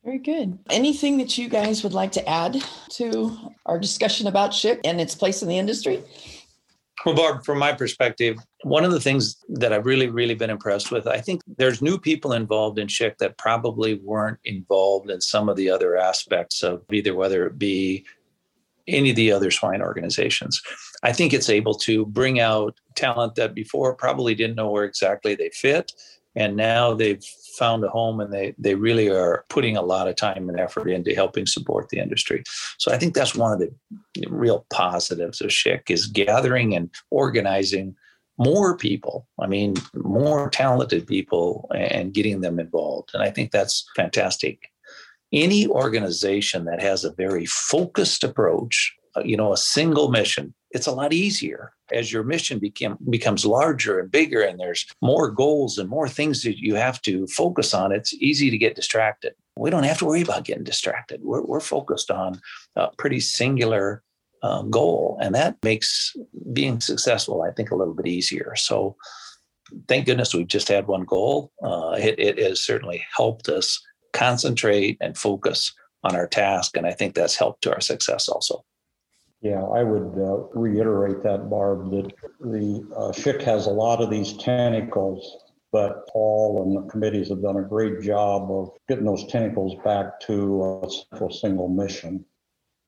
Very 0.03 0.19
good. 0.19 0.59
Anything 0.69 1.17
that 1.19 1.37
you 1.37 1.47
guys 1.47 1.81
would 1.83 1.93
like 1.93 2.11
to 2.13 2.29
add 2.29 2.61
to 2.91 3.37
our 3.65 3.79
discussion 3.79 4.27
about 4.27 4.53
SHIC 4.53 4.81
and 4.83 4.99
its 4.99 5.15
place 5.15 5.41
in 5.41 5.47
the 5.47 5.57
industry? 5.57 6.03
Well, 7.05 7.15
Barb, 7.15 7.45
from 7.45 7.59
my 7.59 7.73
perspective, 7.73 8.37
one 8.63 8.85
of 8.85 8.91
the 8.91 8.99
things 8.99 9.37
that 9.49 9.73
I've 9.73 9.85
really, 9.85 10.09
really 10.09 10.35
been 10.35 10.49
impressed 10.49 10.91
with, 10.91 11.07
I 11.07 11.19
think 11.19 11.41
there's 11.57 11.81
new 11.81 11.97
people 11.97 12.33
involved 12.33 12.79
in 12.79 12.87
SHIC 12.87 13.17
that 13.17 13.37
probably 13.37 13.95
weren't 13.95 14.39
involved 14.45 15.09
in 15.09 15.19
some 15.19 15.49
of 15.49 15.55
the 15.55 15.69
other 15.69 15.97
aspects 15.97 16.63
of 16.63 16.83
either 16.91 17.15
whether 17.15 17.45
it 17.47 17.57
be 17.57 18.05
any 18.87 19.11
of 19.11 19.15
the 19.15 19.31
other 19.31 19.51
swine 19.51 19.81
organizations. 19.81 20.61
I 21.03 21.13
think 21.13 21.33
it's 21.33 21.49
able 21.49 21.75
to 21.75 22.05
bring 22.05 22.39
out 22.39 22.79
talent 22.95 23.35
that 23.35 23.53
before 23.53 23.95
probably 23.95 24.35
didn't 24.35 24.55
know 24.55 24.69
where 24.69 24.83
exactly 24.83 25.35
they 25.35 25.49
fit. 25.49 25.91
And 26.35 26.55
now 26.55 26.93
they've 26.93 27.23
found 27.57 27.83
a 27.83 27.89
home 27.89 28.19
and 28.19 28.33
they, 28.33 28.55
they 28.57 28.75
really 28.75 29.09
are 29.09 29.45
putting 29.49 29.77
a 29.77 29.83
lot 29.83 30.07
of 30.07 30.15
time 30.15 30.49
and 30.49 30.59
effort 30.59 30.89
into 30.89 31.13
helping 31.13 31.45
support 31.45 31.89
the 31.89 31.99
industry. 31.99 32.43
So 32.79 32.91
I 32.91 32.97
think 32.97 33.13
that's 33.13 33.35
one 33.35 33.53
of 33.53 33.59
the 33.59 33.71
real 34.27 34.65
positives 34.71 35.41
of 35.41 35.53
SHIC 35.53 35.91
is 35.91 36.07
gathering 36.07 36.75
and 36.75 36.89
organizing 37.11 37.95
more 38.39 38.75
people. 38.75 39.27
I 39.39 39.45
mean, 39.45 39.75
more 39.93 40.49
talented 40.49 41.05
people 41.05 41.69
and 41.75 42.13
getting 42.13 42.41
them 42.41 42.59
involved. 42.59 43.11
And 43.13 43.21
I 43.21 43.29
think 43.29 43.51
that's 43.51 43.85
fantastic 43.95 44.72
any 45.33 45.67
organization 45.67 46.65
that 46.65 46.81
has 46.81 47.03
a 47.03 47.11
very 47.13 47.45
focused 47.45 48.23
approach, 48.23 48.95
uh, 49.17 49.23
you 49.23 49.35
know, 49.35 49.51
a 49.51 49.57
single 49.57 50.09
mission, 50.09 50.53
it's 50.71 50.87
a 50.87 50.91
lot 50.91 51.11
easier 51.11 51.73
as 51.91 52.11
your 52.11 52.23
mission 52.23 52.59
became, 52.59 52.97
becomes 53.09 53.45
larger 53.45 53.99
and 53.99 54.11
bigger 54.11 54.41
and 54.41 54.59
there's 54.59 54.85
more 55.01 55.29
goals 55.29 55.77
and 55.77 55.89
more 55.89 56.07
things 56.07 56.41
that 56.43 56.57
you 56.57 56.75
have 56.75 57.01
to 57.03 57.27
focus 57.27 57.73
on. 57.73 57.91
It's 57.91 58.13
easy 58.15 58.49
to 58.49 58.57
get 58.57 58.75
distracted. 58.75 59.33
We 59.57 59.69
don't 59.69 59.83
have 59.83 59.99
to 59.99 60.05
worry 60.05 60.21
about 60.21 60.45
getting 60.45 60.63
distracted. 60.63 61.21
We're, 61.23 61.43
we're 61.43 61.59
focused 61.59 62.09
on 62.09 62.41
a 62.75 62.89
pretty 62.97 63.19
singular 63.19 64.03
um, 64.41 64.69
goal, 64.71 65.17
and 65.21 65.33
that 65.35 65.57
makes 65.63 66.15
being 66.51 66.81
successful, 66.81 67.43
I 67.43 67.51
think, 67.51 67.71
a 67.71 67.75
little 67.75 67.93
bit 67.93 68.07
easier. 68.07 68.55
So, 68.57 68.97
thank 69.87 70.05
goodness 70.05 70.33
we've 70.33 70.47
just 70.47 70.67
had 70.67 70.87
one 70.87 71.05
goal. 71.05 71.51
Uh, 71.63 71.95
it, 71.97 72.19
it 72.19 72.37
has 72.39 72.61
certainly 72.61 73.05
helped 73.15 73.47
us 73.47 73.81
concentrate 74.13 74.97
and 75.01 75.17
focus 75.17 75.73
on 76.03 76.15
our 76.15 76.27
task. 76.27 76.77
And 76.77 76.85
I 76.85 76.91
think 76.91 77.15
that's 77.15 77.35
helped 77.35 77.63
to 77.63 77.73
our 77.73 77.81
success 77.81 78.29
also. 78.29 78.63
Yeah, 79.41 79.61
I 79.61 79.83
would 79.83 80.17
uh, 80.17 80.37
reiterate 80.57 81.21
that, 81.23 81.49
Barb, 81.49 81.91
that 81.91 82.13
the 82.39 82.87
uh, 82.95 83.11
SHIC 83.11 83.41
has 83.41 83.65
a 83.65 83.71
lot 83.71 84.01
of 84.01 84.09
these 84.09 84.37
tentacles, 84.37 85.37
but 85.73 86.07
Paul 86.07 86.63
and 86.63 86.77
the 86.77 86.89
committees 86.89 87.27
have 87.27 87.41
done 87.41 87.57
a 87.57 87.61
great 87.61 88.01
job 88.01 88.49
of 88.49 88.69
getting 88.87 89.03
those 89.03 89.27
tentacles 89.27 89.75
back 89.83 90.21
to 90.21 90.81
a 90.83 90.89
central 90.89 91.29
single 91.29 91.67
mission. 91.67 92.23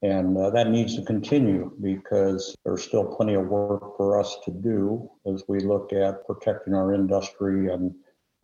And 0.01 0.37
uh, 0.37 0.49
that 0.51 0.69
needs 0.69 0.95
to 0.95 1.01
continue 1.01 1.71
because 1.81 2.55
there's 2.63 2.83
still 2.83 3.03
plenty 3.03 3.33
of 3.33 3.47
work 3.47 3.97
for 3.97 4.17
us 4.17 4.37
to 4.45 4.51
do 4.51 5.09
as 5.25 5.43
we 5.49 5.59
look 5.59 5.91
at 5.91 6.25
protecting 6.25 6.73
our 6.73 6.93
industry 6.93 7.73
and, 7.73 7.93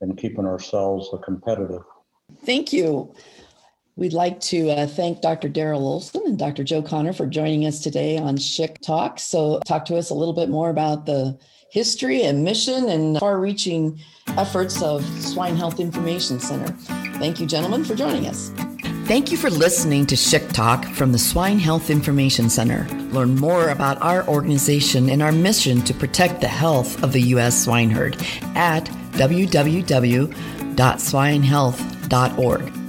and 0.01 0.17
keeping 0.17 0.45
ourselves 0.45 1.09
competitive. 1.23 1.83
Thank 2.45 2.73
you. 2.73 3.13
We'd 3.95 4.13
like 4.13 4.39
to 4.41 4.71
uh, 4.71 4.87
thank 4.87 5.21
Dr. 5.21 5.49
Daryl 5.49 5.81
Olson 5.81 6.23
and 6.25 6.39
Dr. 6.39 6.63
Joe 6.63 6.81
Connor 6.81 7.13
for 7.13 7.27
joining 7.27 7.65
us 7.65 7.81
today 7.81 8.17
on 8.17 8.37
SHIC 8.37 8.81
Talk. 8.81 9.19
So, 9.19 9.59
talk 9.65 9.85
to 9.85 9.97
us 9.97 10.09
a 10.09 10.13
little 10.13 10.33
bit 10.33 10.49
more 10.49 10.69
about 10.69 11.05
the 11.05 11.37
history 11.69 12.23
and 12.23 12.43
mission 12.43 12.89
and 12.89 13.19
far 13.19 13.39
reaching 13.39 13.99
efforts 14.29 14.81
of 14.81 15.05
Swine 15.21 15.55
Health 15.55 15.79
Information 15.79 16.39
Center. 16.39 16.73
Thank 17.19 17.39
you, 17.39 17.45
gentlemen, 17.45 17.83
for 17.83 17.95
joining 17.95 18.27
us. 18.27 18.51
Thank 19.05 19.31
you 19.31 19.37
for 19.37 19.49
listening 19.49 20.05
to 20.07 20.15
SHIC 20.15 20.49
Talk 20.49 20.85
from 20.85 21.11
the 21.11 21.19
Swine 21.19 21.59
Health 21.59 21.89
Information 21.89 22.49
Center. 22.49 22.87
Learn 23.11 23.35
more 23.35 23.69
about 23.69 24.01
our 24.01 24.25
organization 24.27 25.09
and 25.09 25.21
our 25.21 25.33
mission 25.33 25.81
to 25.83 25.93
protect 25.93 26.39
the 26.39 26.47
health 26.47 27.03
of 27.03 27.11
the 27.11 27.21
U.S. 27.21 27.65
swine 27.65 27.89
herd 27.89 28.15
at 28.55 28.85
www.swinehealth.org. 32.11 32.80